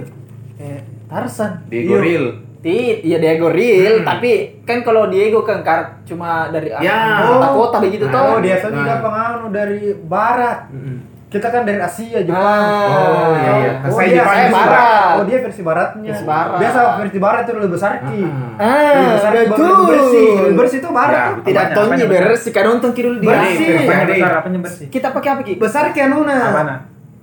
Eh, 0.58 0.80
Tarzan. 1.06 1.52
Diego 1.66 1.96
Iya. 1.96 2.02
real. 2.02 2.26
Ti, 2.62 2.78
iya 3.02 3.18
Diego 3.18 3.50
real, 3.50 4.02
Hmm. 4.02 4.06
tapi 4.06 4.32
kan 4.62 4.82
kalau 4.82 5.08
Diego 5.08 5.42
kan 5.42 5.62
kar 5.62 5.80
cuma 6.04 6.46
dari 6.48 6.70
Ya. 6.72 7.26
kota-kota 7.26 7.78
begitu 7.80 8.06
Nah. 8.06 8.14
toh. 8.14 8.24
Oh, 8.28 8.40
dia 8.40 8.56
kan 8.56 8.70
Nah. 8.70 8.78
juga 8.78 8.94
penganu 9.00 9.46
dari 9.50 9.80
barat. 10.02 10.60
Mm-mm. 10.70 10.98
Kita 11.32 11.48
kan 11.48 11.64
dari 11.64 11.80
Asia, 11.80 12.20
Jepang. 12.20 12.36
Oh, 12.36 13.32
iya, 13.34 13.52
iya. 13.56 13.72
Oh, 13.82 13.96
Saya 13.96 14.04
dia, 14.06 14.16
Jepang 14.20 14.36
saya 14.36 14.48
barat. 14.52 15.12
Oh, 15.16 15.24
dia 15.24 15.38
versi 15.40 15.62
baratnya. 15.64 16.10
Versi 16.12 16.26
barat. 16.28 16.58
Biasa 16.60 16.80
versi 17.00 17.18
barat 17.18 17.42
itu 17.48 17.52
lebih 17.56 17.72
besar 17.72 17.92
ki. 18.04 18.20
Ah. 18.20 18.60
Ah, 18.60 18.92
Lebih 18.92 19.08
besar, 19.16 19.32
baru 19.32 19.48
betul. 19.48 19.64
lebih 19.64 19.88
bersih. 19.88 20.28
Lebih 20.36 20.56
bersih 20.60 20.78
itu 20.78 20.90
barat 20.92 21.16
Ya. 21.16 21.26
Tidak 21.40 21.64
apanya 21.72 22.06
bersih 22.06 22.52
kan 22.52 22.64
nonton 22.68 22.90
kiri 22.92 23.10
di 23.16 23.26
Bersih. 23.26 23.68
Besar, 23.80 24.32
apanya 24.38 24.60
bersih? 24.60 24.86
Kita 24.92 25.08
pakai 25.10 25.30
apa 25.32 25.42
Ki? 25.42 25.54
Besar 25.56 25.84
ki 25.90 26.00
anuna. 26.04 26.36
Apana? 26.52 26.76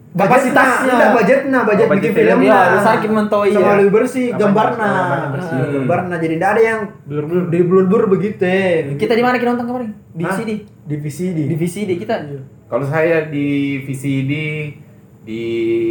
Kapasitasnya. 0.09 0.88
Enggak 0.88 1.11
budgetnya, 1.14 1.61
budget 1.62 1.85
Oh, 1.85 1.92
budget 1.92 2.01
bikin 2.01 2.12
film. 2.16 2.38
Iya, 2.42 2.61
besar 2.75 2.94
ki 2.97 3.07
mentoi 3.07 3.51
Sama 3.53 3.61
ya. 3.62 3.73
lebih 3.77 3.92
bersih 3.92 4.27
Apanya? 4.27 4.40
gambarnya. 4.40 4.90
Nah, 6.09 6.18
jadi 6.18 6.35
tidak 6.35 6.51
ada 6.57 6.62
yang 6.64 6.81
Blur-blur. 7.05 7.42
di 7.53 7.59
blur-blur 7.61 8.03
begitu. 8.09 8.49
Kita 8.97 9.12
di 9.12 9.21
mana 9.21 9.37
kita 9.37 9.53
nonton 9.53 9.68
kemarin? 9.68 9.88
Di? 10.11 10.25
VCD. 10.25 10.51
Di 10.88 10.97
VCD. 10.97 11.38
Di 11.44 11.55
VCD 11.55 11.90
kita. 12.01 12.14
Kalau 12.68 12.85
saya 12.85 13.24
di 13.24 13.81
VCD 13.83 14.33
di 15.24 15.40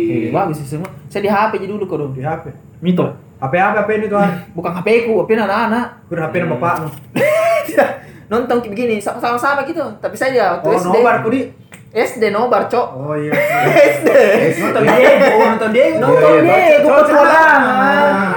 Eh, 0.07 0.29
bagus 0.29 0.57
sih 0.57 0.77
semua. 0.77 0.87
Saya 1.07 1.21
di 1.21 1.27
HP 1.27 1.51
aja 1.57 1.67
dulu 1.67 1.83
kok 1.83 1.97
dong. 1.97 2.11
Di 2.13 2.21
HP. 2.21 2.53
Mito. 2.79 3.05
HP 3.37 3.53
apa 3.53 3.81
HP 3.81 3.89
ini 3.95 4.05
tuh? 4.07 4.17
Bukan 4.57 4.71
HP 4.71 4.87
ku, 5.05 5.11
HP 5.21 5.29
anak-anak. 5.35 5.85
Kur 6.05 6.17
HP 6.17 6.33
nama 6.37 6.49
bapak 6.53 6.71
nu. 6.79 6.87
Nonton 8.27 8.59
kayak 8.59 8.69
begini 8.69 8.95
sama-sama 8.99 9.39
sama 9.39 9.63
gitu. 9.63 9.81
Tapi 9.97 10.13
saya 10.13 10.29
dia 10.29 10.45
waktu 10.53 10.67
Oh, 10.67 10.75
SD. 10.75 10.87
nobar 10.91 11.15
ku 11.21 11.29
di. 11.29 11.41
SD 11.87 12.23
nobar, 12.29 12.67
Cok. 12.67 12.87
Oh 12.93 13.15
iya. 13.15 13.31
SD. 13.95 14.07
Nonton 14.59 14.81
Diego, 14.83 15.27
nonton 15.39 15.69
Diego. 15.71 15.97
Nonton 16.03 16.29
Iya, 16.43 16.43
iya, 16.43 16.77
Diego. 16.77 16.89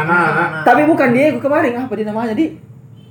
Anak-anak. 0.01 0.63
Tapi 0.63 0.81
bukan 0.87 1.09
Diego 1.11 1.39
kemarin, 1.43 1.73
apa 1.77 1.93
dia 1.93 2.07
namanya, 2.07 2.33
Di? 2.33 2.55
Diego 2.55 2.70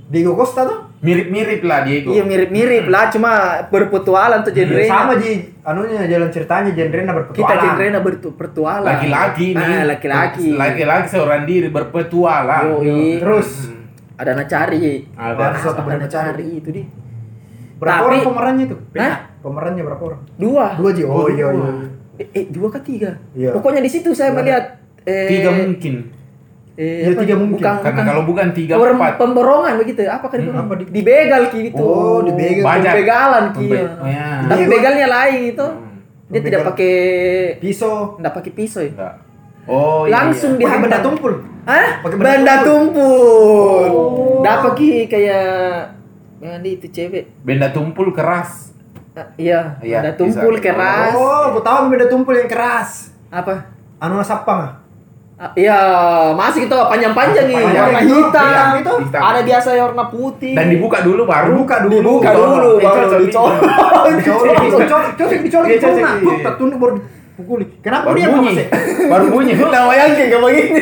Costa 0.10 0.66
tuh. 0.66 0.80
Mirip-mirip 1.00 1.62
lah 1.64 1.88
Diego. 1.88 2.12
Iya 2.12 2.26
mirip-mirip 2.26 2.90
lah, 2.90 3.08
cuma 3.08 3.32
berpetualang 3.70 4.44
tuh 4.44 4.52
genre. 4.52 4.84
Sama 4.84 5.16
ji, 5.16 5.48
anunya 5.62 6.04
jalan 6.04 6.28
ceritanya 6.28 6.74
genre 6.74 7.02
berpetualang. 7.06 7.40
Kita 7.40 7.54
genre 7.56 8.00
berpetualang. 8.02 8.84
Laki-laki 8.90 9.48
nih. 9.54 9.64
Ah, 9.64 9.84
laki-laki. 9.88 10.48
Laki-laki 10.52 11.08
seorang 11.08 11.46
diri 11.46 11.70
berpetualang. 11.70 12.82
Yoi. 12.82 13.22
Terus 13.22 13.50
Hmm. 13.70 14.20
Ada 14.20 14.36
nacari. 14.36 15.08
Ada. 15.16 15.32
Ada 15.32 15.56
sesuatu 15.56 15.80
Ada 15.80 15.88
berpetualang. 15.88 16.28
nacari 16.28 16.48
itu, 16.60 16.70
Di. 16.70 16.84
berapa 17.80 17.96
Tapi- 17.96 18.08
orang 18.12 18.20
pemerannya 18.26 18.66
tuh? 18.68 18.80
Hah? 18.92 19.16
Pemerannya 19.40 19.84
berapa 19.86 20.04
orang? 20.04 20.22
Dua. 20.36 20.66
Dua 20.76 20.90
ji. 20.92 21.02
Oh 21.08 21.32
iya 21.32 21.48
iya. 21.48 21.72
Eh, 22.20 22.28
eh, 22.34 22.46
dua 22.52 22.68
ke 22.68 22.80
tiga? 22.84 23.16
Iya. 23.32 23.56
Pokoknya 23.56 23.80
di 23.80 23.88
situ 23.88 24.12
saya 24.12 24.36
melihat 24.36 24.76
eh, 25.08 25.32
Tiga 25.32 25.56
mungkin. 25.56 26.12
Eh, 26.80 27.04
Iya, 27.04 27.12
apa 27.12 27.20
tiga 27.20 27.36
mungkin. 27.36 27.60
Bukan, 27.60 27.76
Karena 27.76 27.92
bukan. 27.92 28.06
kalau 28.08 28.24
bukan 28.24 28.48
tiga 28.56 28.74
Pem- 28.74 28.96
empat. 28.96 29.14
pemborongan 29.20 29.74
begitu 29.76 30.00
ya? 30.00 30.16
Apa 30.16 30.32
kan 30.32 30.40
Hmm, 30.40 30.56
apa 30.58 30.74
di- 30.80 30.88
di 30.88 31.02
begal 31.04 31.44
ki 31.52 31.60
gitu. 31.68 31.84
Oh, 31.84 32.24
dibegal. 32.24 32.64
Bajak. 32.64 32.92
Pembegalan 32.96 33.44
ki. 33.52 33.60
Pembe- 33.60 33.76
ya. 33.76 33.92
Oh, 33.92 34.08
ya. 34.08 34.28
Tapi 34.48 34.64
begalnya 34.66 35.08
lain 35.10 35.40
itu. 35.50 35.68
Hmm. 35.68 36.00
Dia 36.30 36.40
tidak 36.40 36.62
pakai 36.64 36.96
Pisau. 37.60 38.16
tidak 38.16 38.32
pakai 38.32 38.52
pisau 38.54 38.80
ya. 38.80 38.92
Enggak. 38.92 39.16
Oh 39.68 40.08
iya. 40.08 40.12
Langsung 40.16 40.52
iya. 40.56 40.80
benda 40.80 41.00
tumpul. 41.04 41.34
Hah? 41.64 42.00
Pakai 42.00 42.16
benda 42.16 42.32
Benda 42.32 42.56
tumpul. 42.64 43.90
Oh. 43.92 44.40
Dapat 44.40 44.72
ki 44.74 44.90
kayak 45.06 45.44
yang 46.40 46.64
di 46.64 46.70
itu 46.74 46.88
cewek. 46.88 47.28
Benda 47.44 47.68
tumpul 47.70 48.10
keras. 48.10 48.72
Ah, 49.12 49.28
iya, 49.36 49.76
Iya, 49.84 50.00
benda 50.00 50.14
tumpul 50.16 50.56
bisa. 50.56 50.64
keras. 50.64 51.12
Oh, 51.12 51.52
aku 51.52 51.60
tahu 51.60 51.92
benda 51.92 52.08
tumpul 52.08 52.32
yang 52.32 52.48
keras. 52.48 53.12
Apa? 53.28 53.68
Anu 54.00 54.24
sapang 54.24 54.60
ah. 54.62 54.72
Ah, 55.40 55.56
Iya, 55.56 55.80
masih 56.36 56.68
gitu 56.68 56.76
panjang-panjang 56.76 57.48
nih, 57.48 57.56
Panjang 57.56 57.86
warna 57.88 58.02
hitam. 58.04 58.44
iya, 58.46 58.64
itu. 58.76 58.94
Hitam. 59.08 59.22
Ada 59.24 59.40
biasa 59.40 59.68
yang 59.72 59.86
warna 59.88 60.06
putih. 60.12 60.52
Dan 60.52 60.68
dibuka 60.68 61.00
dulu 61.00 61.24
baru. 61.24 61.48
Dibuka 61.56 61.76
dulu. 61.80 61.96
dibuka 61.96 62.30
dulu 62.36 62.70
baru 62.78 63.08
Dicolok. 63.08 63.22
dicolok. 63.24 63.56
Dicolok, 64.20 64.56
dicolok, 64.60 65.04
dicolok, 65.16 65.40
dicolok, 65.40 65.68
Iya, 65.70 65.78
tuh, 65.80 65.96
iya. 65.96 66.44
tak 66.44 66.54
tunduk 66.60 66.78
baru 66.78 66.94
dipukuli. 67.00 67.66
Kenapa 67.80 68.12
Baru 68.12 68.18
dia 68.20 68.28
bunyi. 68.28 68.52
Baru 69.08 69.26
bunyi. 69.32 69.54
Nah, 69.72 69.82
bayangin 69.88 70.28
kayak 70.28 70.42
begini. 70.44 70.82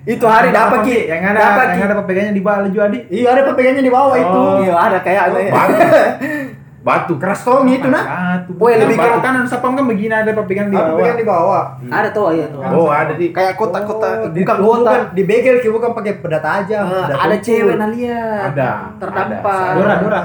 itu 0.00 0.24
hari 0.24 0.48
dapat 0.50 0.78
ki, 0.80 0.96
yang 1.06 1.22
ada 1.24 1.38
dapat 1.38 1.66
yang 1.70 1.82
ada 1.84 1.94
pepegangnya 2.00 2.32
di 2.32 2.40
bawah 2.40 2.66
juga 2.66 2.86
di. 2.88 2.98
Iya, 3.10 3.28
ada 3.30 3.42
pepegangnya 3.44 3.82
di 3.82 3.90
bawah 3.90 4.14
itu. 4.14 4.38
Oh. 4.38 4.62
Iya, 4.62 4.74
ada 4.78 4.98
kayak 5.02 5.22
ada. 5.26 5.38
Batu. 6.80 7.12
Batu. 7.12 7.14
Keras 7.16 7.40
tong 7.40 7.68
itu 7.68 7.86
nah. 7.86 8.40
Boy, 8.50 8.72
lebih 8.74 8.96
ke- 8.96 9.20
kanan 9.20 9.44
sapam 9.44 9.72
kan 9.72 9.84
begini 9.84 10.10
ada 10.10 10.32
pepegang 10.32 10.66
di 10.66 10.76
bawah. 10.76 10.96
pegang 10.96 11.16
di 11.16 11.26
bawah? 11.26 11.64
Ada 11.86 12.08
tuh, 12.10 12.32
iya 12.32 12.46
tuh. 12.46 12.60
Oh, 12.64 12.88
ada 12.88 13.12
di. 13.12 13.30
Kayak 13.30 13.54
kotak-kotak, 13.54 14.12
Oh, 14.18 14.28
di- 14.28 14.40
bukan 14.40 14.56
kotak. 14.56 14.80
bukan 14.80 15.00
di 15.12 15.22
begel 15.22 15.56
ki 15.58 15.68
bukan 15.68 15.90
pakai 15.92 16.12
peda 16.16 16.38
tajam. 16.38 16.84
Ah, 16.84 17.04
peda 17.04 17.16
ada 17.18 17.36
cewek 17.38 17.76
nah 17.76 17.88
lihat. 17.88 18.48
Ada, 18.50 18.70
Terdampar. 18.96 19.72
Dora, 19.74 19.94
Dora. 19.98 20.20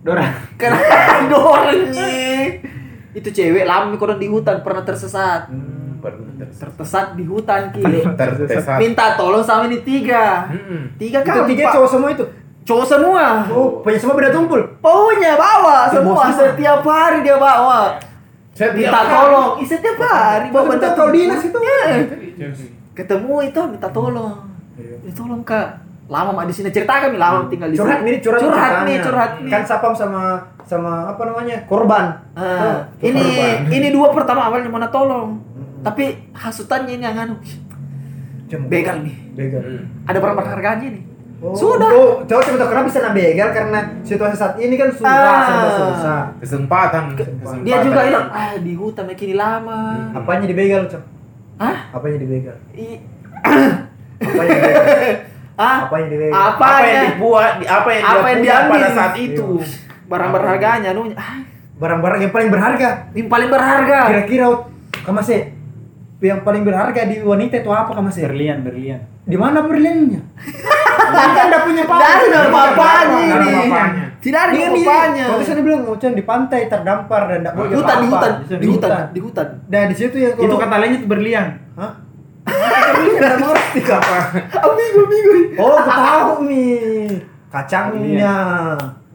Dora. 0.00 0.24
Kenapa 0.56 0.96
dornya? 1.30 2.08
Itu 3.12 3.28
cewek 3.28 3.62
lami 3.62 3.94
konon 3.94 4.16
di 4.16 4.26
hutan 4.26 4.60
pernah 4.60 4.80
tersesat. 4.80 5.46
Hmm, 5.46 5.98
pernah 5.98 6.34
tersesat. 6.36 6.72
Tersesat 6.72 7.06
di 7.12 7.24
hutan 7.24 7.70
ki. 7.70 7.82
Tersesat. 8.10 8.78
Minta 8.78 9.14
tolong 9.14 9.42
sama 9.42 9.66
ini 9.66 9.82
tiga. 9.82 10.46
Hmm. 10.46 10.94
Tiga 10.94 11.20
kali, 11.20 11.46
tiga 11.48 11.70
cowok 11.70 11.88
semua 11.88 12.10
itu. 12.10 12.24
Cowok 12.60 12.86
semua. 12.86 13.42
Oh, 13.48 13.80
punya 13.80 13.96
semua 13.96 14.14
beda 14.14 14.30
tumpul. 14.30 14.60
Punya 14.78 15.32
bawa 15.34 15.88
semua 15.88 16.28
setiap 16.28 16.80
hari 16.82 17.20
dia 17.20 17.34
bawa. 17.34 17.96
Saya 18.52 18.70
Minta 18.72 18.92
tiap- 18.92 19.08
tolong. 19.08 19.50
Ih, 19.58 19.66
setiap 19.66 19.96
hari 19.98 20.46
bawa 20.48 20.74
tahu 20.74 20.92
tumpul. 20.92 21.08
dinas 21.10 21.42
itu. 21.42 21.58
Iya. 21.58 22.48
Ketemu 22.92 23.34
itu 23.42 23.60
minta 23.66 23.88
tolong. 23.88 24.36
Ya 24.76 25.12
tolong 25.12 25.40
kak. 25.40 25.80
Lama 26.10 26.34
mak 26.34 26.50
di 26.50 26.54
sini 26.54 26.68
cerita 26.68 26.98
kami 26.98 27.14
lama 27.16 27.46
tinggal 27.46 27.70
di 27.70 27.78
sini. 27.78 27.80
Curhat 27.80 28.00
nih, 28.02 28.16
curhat 28.18 28.40
curhat 28.42 28.72
nih, 28.82 28.96
curhat 28.98 29.30
nih. 29.40 29.50
Kan 29.50 29.62
sapam 29.62 29.94
sama 29.94 30.42
sama 30.66 31.06
apa 31.06 31.22
namanya? 31.22 31.62
Korban. 31.64 32.18
Ah, 32.34 32.82
Tuh, 32.98 33.06
ini 33.06 33.22
korban. 33.22 33.70
ini 33.70 33.88
dua 33.90 34.10
pertama 34.10 34.42
awalnya 34.42 34.66
mana 34.66 34.90
tolong. 34.90 35.38
Tapi 35.80 36.34
hasutannya 36.34 36.98
ini 36.98 37.04
yang 37.06 37.16
anu. 37.16 37.34
Begal 38.66 39.00
nih. 39.00 39.16
Begal. 39.32 39.62
Hmm. 39.62 39.84
Ada 40.04 40.18
berapa 40.18 40.42
harganya 40.42 40.88
nih? 40.90 41.02
Oh, 41.40 41.56
Sudah. 41.56 41.88
Oh, 41.88 42.20
cowok 42.20 42.42
cuma 42.44 42.60
kenapa 42.60 42.84
bisa 42.84 43.00
nak 43.00 43.12
begal 43.12 43.48
karena 43.48 43.80
situasi 44.02 44.36
saat 44.36 44.54
ini 44.56 44.76
kan 44.76 44.92
susah, 44.92 45.08
Ah. 45.08 45.40
serba 45.42 45.68
susah. 45.72 46.20
Kesempatan. 46.36 47.04
kesempatan. 47.14 47.64
Dia 47.64 47.80
juga 47.80 48.00
bilang, 48.04 48.26
ah 48.28 48.52
di 48.54 48.72
hutan 48.74 49.04
makin 49.04 49.30
lama. 49.34 49.80
Hmm. 49.90 50.16
Apanya 50.16 50.44
dibegal, 50.44 50.84
Cok? 50.86 51.02
Hah? 51.56 51.76
Apanya 51.90 52.18
dibegal? 52.18 52.56
I- 52.72 53.00
Apanya 54.20 54.50
dibegal? 54.50 54.84
ah? 55.64 55.78
Apanya 55.82 56.08
dibegal? 56.08 56.36
Apa 56.36 56.60
Apa 56.60 56.76
yang 56.78 56.92
ya? 56.92 57.02
dibuat, 57.08 57.52
di- 57.56 57.68
apa 57.70 57.88
yang 57.90 58.02
Apa 58.04 58.12
dia 58.12 58.28
yang 58.28 58.40
diambil? 58.42 58.72
pada 58.76 58.88
saat 58.92 59.14
itu? 59.16 59.46
Barang 60.06 60.30
berharganya 60.30 60.90
nu 60.92 61.02
ah, 61.14 61.40
Barang-barang 61.74 62.20
yang 62.20 62.32
paling 62.36 62.50
berharga. 62.50 62.88
yang 63.10 63.28
paling 63.28 63.48
berharga. 63.48 63.98
Kira-kira 64.06 64.46
kamu 65.00 65.20
sih 65.24 65.40
yang 66.20 66.44
paling 66.44 66.62
berharga 66.68 67.08
di 67.08 67.24
wanita 67.24 67.64
itu 67.64 67.70
apa 67.72 67.96
kamu 67.96 68.12
sih? 68.12 68.22
Berlian, 68.28 68.60
berlian. 68.60 69.00
Di 69.24 69.36
mana 69.40 69.64
berliannya? 69.64 70.20
Kan 71.10 71.48
udah 71.48 71.62
punya 71.64 71.84
Tidak 71.88 72.10
ada 72.12 72.26
nama 72.28 72.48
apa-apanya 72.48 73.18
ini. 73.24 73.52
Tidak 74.20 74.40
ada 74.40 74.52
apa-apanya. 74.52 75.24
Kalau 75.32 75.44
sana 75.48 75.60
bilang 75.64 75.82
Ocan 75.88 76.12
di 76.12 76.24
pantai 76.28 76.68
terdampar 76.68 77.22
dan 77.24 77.40
tidak 77.40 77.52
Di 77.52 77.58
boleh 77.58 77.76
hutan, 77.80 77.96
di 77.96 78.08
hutan, 78.08 78.32
Di 78.44 78.66
hutan, 78.68 78.90
di 79.16 79.20
hutan. 79.24 79.48
Nah 79.72 79.82
di 79.88 79.94
situ 79.96 80.16
yang 80.20 80.36
Itu 80.36 80.54
kata 80.60 80.76
lainnya 80.76 80.98
itu 81.00 81.08
berlian. 81.08 81.46
Hah? 81.80 81.92
Tidak 82.44 83.36
mengerti 83.40 83.80
apa? 83.88 84.18
Amigo, 84.60 85.00
amigo. 85.08 85.32
Oh, 85.60 85.72
aku 85.76 85.90
tahu 85.90 86.32
nih. 86.48 87.20
Kacangnya. 87.48 88.36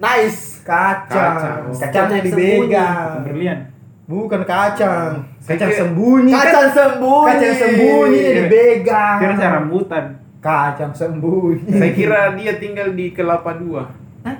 Nice. 0.02 0.66
Kacang. 0.66 1.38
Kacang. 1.38 1.62
Kacangnya 1.78 2.20
dipegang. 2.26 3.22
Berlian. 3.30 3.58
Bukan 4.06 4.42
kacang. 4.46 5.35
Kacang 5.46 5.72
sembunyi. 5.72 6.32
Kacang 6.34 6.70
sembunyi. 6.74 7.30
Kacang 7.30 7.56
sembunyi 7.56 8.22
dipegang. 8.42 9.18
Kira 9.22 9.34
saya 9.38 9.50
rambutan. 9.62 10.04
Kacang 10.42 10.94
sembunyi. 10.94 11.70
Saya 11.70 11.92
kira 11.94 12.20
dia 12.34 12.54
tinggal 12.58 12.94
di 12.94 13.14
Kelapa 13.14 13.54
Dua. 13.54 13.86
Hah? 14.26 14.38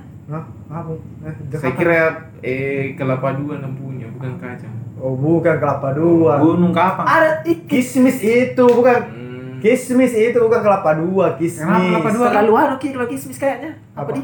Apa? 0.66 0.92
Eh, 1.22 1.34
Saya 1.54 1.74
kira 1.78 2.00
eh 2.42 2.98
Kelapa 2.98 3.38
Dua 3.38 3.62
nampunya, 3.62 4.10
bukan 4.10 4.42
kacang. 4.42 4.74
Oh, 4.96 5.14
bukan 5.14 5.60
kelapa 5.60 5.92
dua. 5.92 6.40
Gunung 6.40 6.72
Kapang. 6.72 7.06
Ada. 7.06 7.44
Kismis 7.68 8.18
itu 8.24 8.64
bukan 8.66 8.98
Hmm. 9.06 9.60
Kismis 9.60 10.14
itu 10.14 10.38
bukan 10.40 10.62
kelapa 10.62 10.96
dua, 10.96 11.36
kismis. 11.36 11.66
Kenapa 11.66 12.10
kelapa 12.10 12.42
dua? 12.48 12.62
Ki 12.80 12.94
kalau 12.96 13.06
kismis 13.06 13.38
kayaknya. 13.38 13.76
Apa 13.94 14.10
Apa? 14.10 14.18
di? 14.18 14.22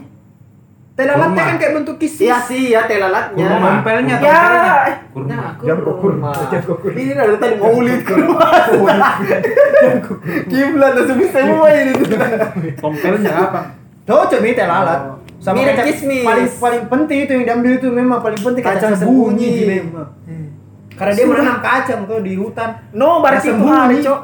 Telalatnya 0.91 1.31
Kurma. 1.33 1.47
kan 1.47 1.55
kayak 1.55 1.73
bentuk 1.73 1.95
kismis. 1.97 2.21
Iya 2.21 2.37
sih, 2.43 2.61
ya 2.69 2.83
telalatnya. 2.83 3.47
Kurma. 3.47 3.67
Tompelnya, 3.73 4.15
Ya. 4.17 4.41
Kurma. 5.07 5.31
Nah, 5.31 5.51
Jangan 5.57 5.79
kok 5.81 5.95
kurma. 5.97 6.31
Jangan 6.45 6.63
kok 6.63 6.77
kurma. 6.79 6.97
Ini 6.97 7.11
dari 7.13 7.35
tadi 7.37 7.55
maulid 7.57 8.01
kurma. 8.03 8.47
Kiblat 10.45 10.91
langsung 10.93 11.17
bisa 11.17 11.37
semua 11.37 11.67
ini. 11.71 11.91
Tompelnya 12.75 13.31
apa? 13.33 13.61
Cocok 14.03 14.39
nih 14.41 14.53
telalat. 14.53 14.99
Sama 15.39 15.55
Mirip 15.57 15.73
kacang- 15.73 15.87
kismis. 15.87 16.21
Paling 16.21 16.47
paling 16.53 16.83
penting 16.87 17.17
itu 17.19 17.31
yang 17.33 17.45
diambil 17.45 17.71
itu 17.73 17.87
memang 17.89 18.19
paling 18.19 18.37
penting 18.37 18.61
kacang, 18.61 18.93
Kacang 18.93 19.01
sembunyi. 19.01 19.51
memang. 19.63 20.07
Karena 20.93 21.11
dia 21.15 21.25
menanam 21.25 21.57
kacang 21.59 21.99
tuh 22.05 22.19
di 22.21 22.33
hutan. 22.35 22.69
No, 22.93 23.23
berarti 23.23 23.49
itu 23.49 23.65
hari, 23.65 23.95
Cok. 23.99 24.19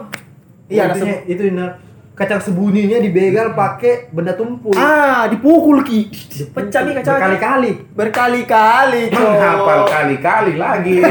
Iya, 0.68 0.82
ada 0.84 0.94
artinya 0.94 1.16
itu 1.26 1.42
nah, 1.50 1.70
kacang 2.18 2.42
sembunyinya 2.42 2.98
dibegal 2.98 3.54
pakai 3.54 4.10
benda 4.10 4.34
tumpul. 4.34 4.74
Ah, 4.74 5.30
dipukul 5.30 5.86
ki. 5.86 6.10
Pecah 6.50 6.82
nih 6.82 6.94
kacang. 6.98 7.22
Berkali-kali. 7.22 7.72
Berkali-kali. 7.94 9.04
Menghafal 9.14 9.82
kali-kali 9.86 10.54
lagi. 10.58 10.98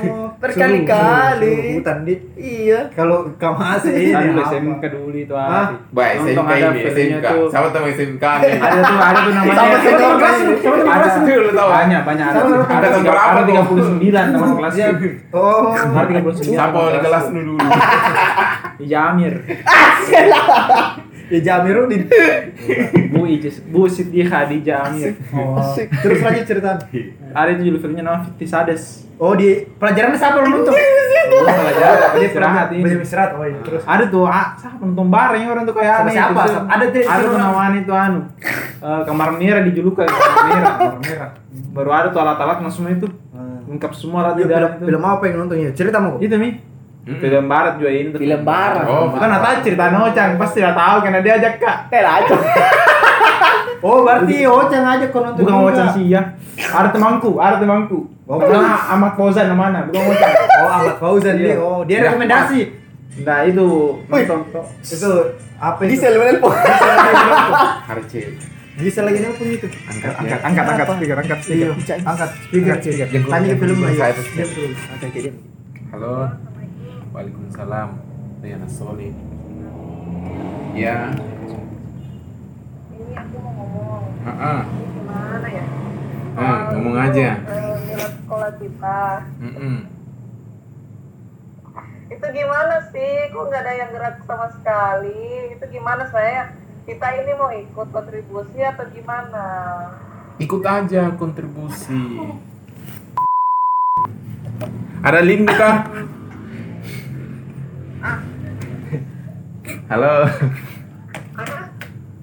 Oh, 0.00 0.29
Berkali-kali. 0.40 1.76
hutan 1.76 1.98
Iya. 2.34 2.88
kalau 2.90 3.28
kamu 3.36 3.60
asli 3.60 3.92
ini 3.92 4.08
Kan 4.10 4.22
dulu 4.26 4.40
apa? 4.40 4.48
SMK 4.48 4.82
dulu 4.88 5.12
itu 5.14 5.34
ada. 5.36 5.76
Baik, 5.90 6.12
SMK 6.18 6.40
ada 6.40 6.56
ini, 6.66 6.80
SMK. 6.82 7.26
tuh. 7.28 7.48
Sama 7.52 7.66
teman 7.68 7.88
SMK. 7.90 8.24
Ada 8.24 8.80
tuh, 8.80 8.96
ada 8.98 9.18
tuh 9.20 9.32
namanya. 9.36 9.52
Sama 9.52 9.68
Ada- 9.70 9.84
teman 9.92 10.16
kelas 10.16 10.38
lu, 10.40 10.52
sama 10.56 10.72
ada- 10.72 10.84
kelas 10.96 11.14
lu. 11.14 11.24
Lu 11.40 11.50
tahu? 11.52 11.68
Banyak, 11.70 12.02
banyak 12.02 12.26
ada. 12.26 12.38
Sama 12.40 12.56
Ada 12.70 12.88
tiga- 12.90 13.10
Berapa 13.10 13.30
ada 13.30 13.40
tuh? 13.40 13.52
39 13.52 14.26
teman 14.32 14.50
kelas. 14.56 14.72
Iya. 14.72 14.86
Oh. 15.30 15.76
Ada 15.76 16.06
39. 16.08 16.40
Siapa 16.48 16.72
teman 16.72 16.88
di 16.90 17.00
kelas 17.00 17.24
lu 17.28 17.40
dulu? 17.46 17.66
Jamir. 18.82 19.34
Ya 21.30 21.38
Jamirudin. 21.40 22.10
Bu 23.12 23.22
Ijes, 23.24 23.62
Bu 23.64 23.86
Siti 23.86 24.20
Khadijah 24.20 24.84
Amir. 24.84 25.14
Oh. 25.30 25.62
Terus 25.76 26.18
lanjut 26.18 26.44
cerita. 26.44 26.74
Ada 27.30 27.50
itu 27.52 27.62
judul 27.64 27.80
filmnya 27.80 28.02
nama 28.02 28.18
Fifty 28.26 28.44
Sades. 28.44 29.06
Oh 29.14 29.32
di 29.32 29.46
pelajarannya 29.70 30.16
siapa 30.16 30.36
lu 30.38 30.48
nonton? 30.50 30.72
Oh, 30.72 31.46
pelajaran. 31.46 32.08
Dia 32.12 32.26
istirahat 32.26 32.68
ini. 32.72 32.82
Banyak 32.82 33.02
istirahat. 33.02 33.30
Oh 33.32 33.44
iya. 33.44 33.60
Terus. 33.60 33.82
Ada 33.84 34.04
tuh, 34.08 34.24
ah, 34.24 34.56
siapa 34.56 34.80
nonton 34.80 35.06
bareng 35.06 35.44
orang 35.46 35.62
tuh 35.62 35.74
kayak 35.74 35.94
aneh. 36.02 36.12
siapa? 36.12 36.40
Sama- 36.42 36.66
ada 36.68 36.84
tuh- 36.88 37.06
ada 37.06 37.22
tuh 37.22 37.38
namanya 37.38 37.78
itu 37.78 37.92
anu. 37.92 38.20
Eh, 38.80 39.00
kamar 39.04 39.28
merah 39.32 39.62
dijulukan 39.62 40.06
kamar 40.08 40.44
merah, 40.48 40.72
kamar 40.74 40.98
merah. 40.98 41.30
Baru 41.70 41.90
ada 41.92 42.08
tuh 42.08 42.18
alat-alatnya 42.18 42.66
semua 42.68 42.90
itu. 42.90 43.06
Lengkap 43.70 43.92
semua 43.94 44.18
alat 44.24 44.34
di 44.34 44.42
Iya, 44.42 44.50
dalam 44.50 44.70
film 44.80 45.02
apa 45.04 45.22
yang 45.24 45.36
nontonnya? 45.38 45.70
Cerita 45.70 46.02
mau. 46.02 46.18
Itu 46.18 46.34
mi. 46.34 46.58
Film 47.18 47.44
barat 47.46 47.74
juga 47.80 47.90
ini 47.90 48.08
tuh. 48.12 48.20
Film 48.20 48.40
barat. 48.44 48.84
Oh, 48.86 49.10
Bukan 49.10 49.26
nggak 49.26 49.42
tahu 49.42 49.54
cerita 49.64 49.84
Nocang, 49.90 50.30
pasti 50.38 50.58
nggak 50.60 50.76
tahu 50.76 50.96
karena 51.02 51.18
dia 51.18 51.32
ajak 51.34 51.52
kak. 51.58 51.76
Tela 51.90 52.10
aja. 52.22 52.34
Oh 53.80 54.04
berarti 54.04 54.44
Ocang 54.44 54.84
aja 54.84 55.08
kau 55.08 55.24
nonton. 55.24 55.40
Bukan. 55.40 55.72
Ocang 55.72 55.88
sih 55.96 56.12
ya. 56.12 56.36
Ada 56.60 56.92
temanku, 56.92 57.40
ada 57.40 57.56
temanku. 57.56 58.12
Oh, 58.28 58.36
Namanya 58.36 58.76
Ahmad 58.92 59.16
Fauzan 59.16 59.48
namanya, 59.48 59.88
bukan 59.88 60.04
Ocang. 60.12 60.32
Oh 60.60 60.68
Ahmad 60.68 60.96
Fauzan 61.00 61.34
dia. 61.40 61.46
Iya. 61.48 61.56
Oh 61.58 61.80
dia 61.88 61.96
Iya. 61.96 62.04
rekomendasi. 62.12 62.60
Nah 63.24 63.40
itu 63.42 63.64
nonton. 64.04 64.40
Itu 64.84 65.10
apa 65.56 65.80
itu? 65.80 65.90
Gisel 65.96 66.12
menelpon. 66.20 66.52
Harce. 66.52 68.20
Bisa 68.76 69.00
lagi 69.00 69.18
nelpon 69.18 69.48
itu. 69.48 69.66
Angkat. 69.66 70.12
Angkat, 70.12 70.40
angkat, 70.44 70.64
angkat 70.68 70.86
speaker, 70.92 71.16
angkat 71.16 71.38
Iya. 71.48 71.68
speaker. 71.72 71.96
Angkat 72.04 72.28
speaker. 72.36 72.76
Tanya 73.32 73.46
ke 73.48 73.56
film 73.56 73.76
dulu. 73.80 73.96
Halo. 75.90 76.12
Waalaikumsalam. 77.10 77.98
Riana 78.38 78.68
Soli. 78.70 79.10
Ya. 80.78 81.10
Ini 82.94 83.14
aku 83.18 83.36
mau 83.42 83.52
ngomong. 83.58 84.04
Heeh. 84.22 84.60
Gimana 84.94 85.48
ya? 85.50 85.66
Hmm, 86.38 86.58
ngomong 86.70 86.96
aja. 86.96 87.28
Nilai 87.82 88.10
sekolah 88.14 88.50
kita. 88.62 89.26
Mm-mm. 89.42 89.76
Itu 92.14 92.26
gimana 92.30 92.76
sih? 92.94 93.12
Kok 93.34 93.44
nggak 93.50 93.62
ada 93.66 93.72
yang 93.74 93.90
gerak 93.90 94.16
sama 94.22 94.46
sekali? 94.54 95.58
Itu 95.58 95.64
gimana 95.66 96.06
saya? 96.14 96.54
Kita 96.86 97.06
ini 97.18 97.32
mau 97.34 97.50
ikut 97.50 97.88
kontribusi 97.90 98.62
atau 98.62 98.86
gimana? 98.86 99.46
Ikut 100.38 100.62
aja 100.62 101.10
kontribusi. 101.18 102.22
Ada 105.02 105.20
link 105.26 105.50
kah? 105.50 105.90
Halo. 109.90 110.24
Apa? 111.36 111.58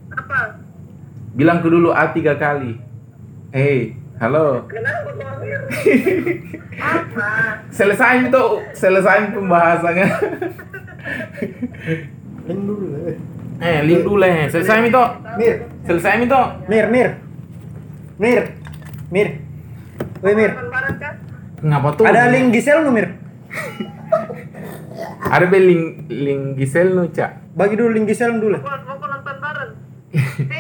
Apa? 0.10 0.40
Bilang 1.38 1.62
ke 1.62 1.70
dulu 1.70 1.94
A 1.94 2.10
tiga 2.10 2.34
kali. 2.34 2.82
Hey, 3.54 3.94
halo. 4.18 4.66
Kenapa? 4.66 5.14
Apa? 6.78 7.30
Selesai 7.70 8.26
itu, 8.26 8.46
selesai 8.74 9.34
pembahasannya. 9.34 10.08
Link 12.48 12.62
dulu. 12.66 12.86
eh. 13.06 13.18
Eh, 13.58 13.78
link 13.86 14.02
dulu 14.02 14.26
eh. 14.26 14.50
Selesai 14.50 14.82
itu. 14.82 15.04
Mir, 15.38 15.54
Selesai 15.86 16.26
itu. 16.26 16.42
Mir, 16.66 16.86
Mir. 16.90 17.10
Mir. 18.18 18.44
Mir. 19.14 19.28
Woi 20.26 20.34
Mir. 20.34 20.52
Kan? 20.98 21.14
Ngapa 21.62 21.90
tuh? 21.94 22.06
Ada 22.06 22.34
link 22.34 22.54
Gisel 22.54 22.82
nu 22.82 22.90
Mir? 22.90 23.07
Ada 25.28 25.46
be 25.46 25.60
link 25.62 25.86
link 26.10 26.44
Gisel 26.58 26.94
nu, 26.94 27.10
Cak. 27.14 27.54
Bagi 27.54 27.78
dulu 27.78 27.94
link 27.94 28.08
Gisel 28.10 28.42
dulu. 28.42 28.58
Mau, 28.58 28.98
nonton 28.98 29.36
bareng? 29.38 29.72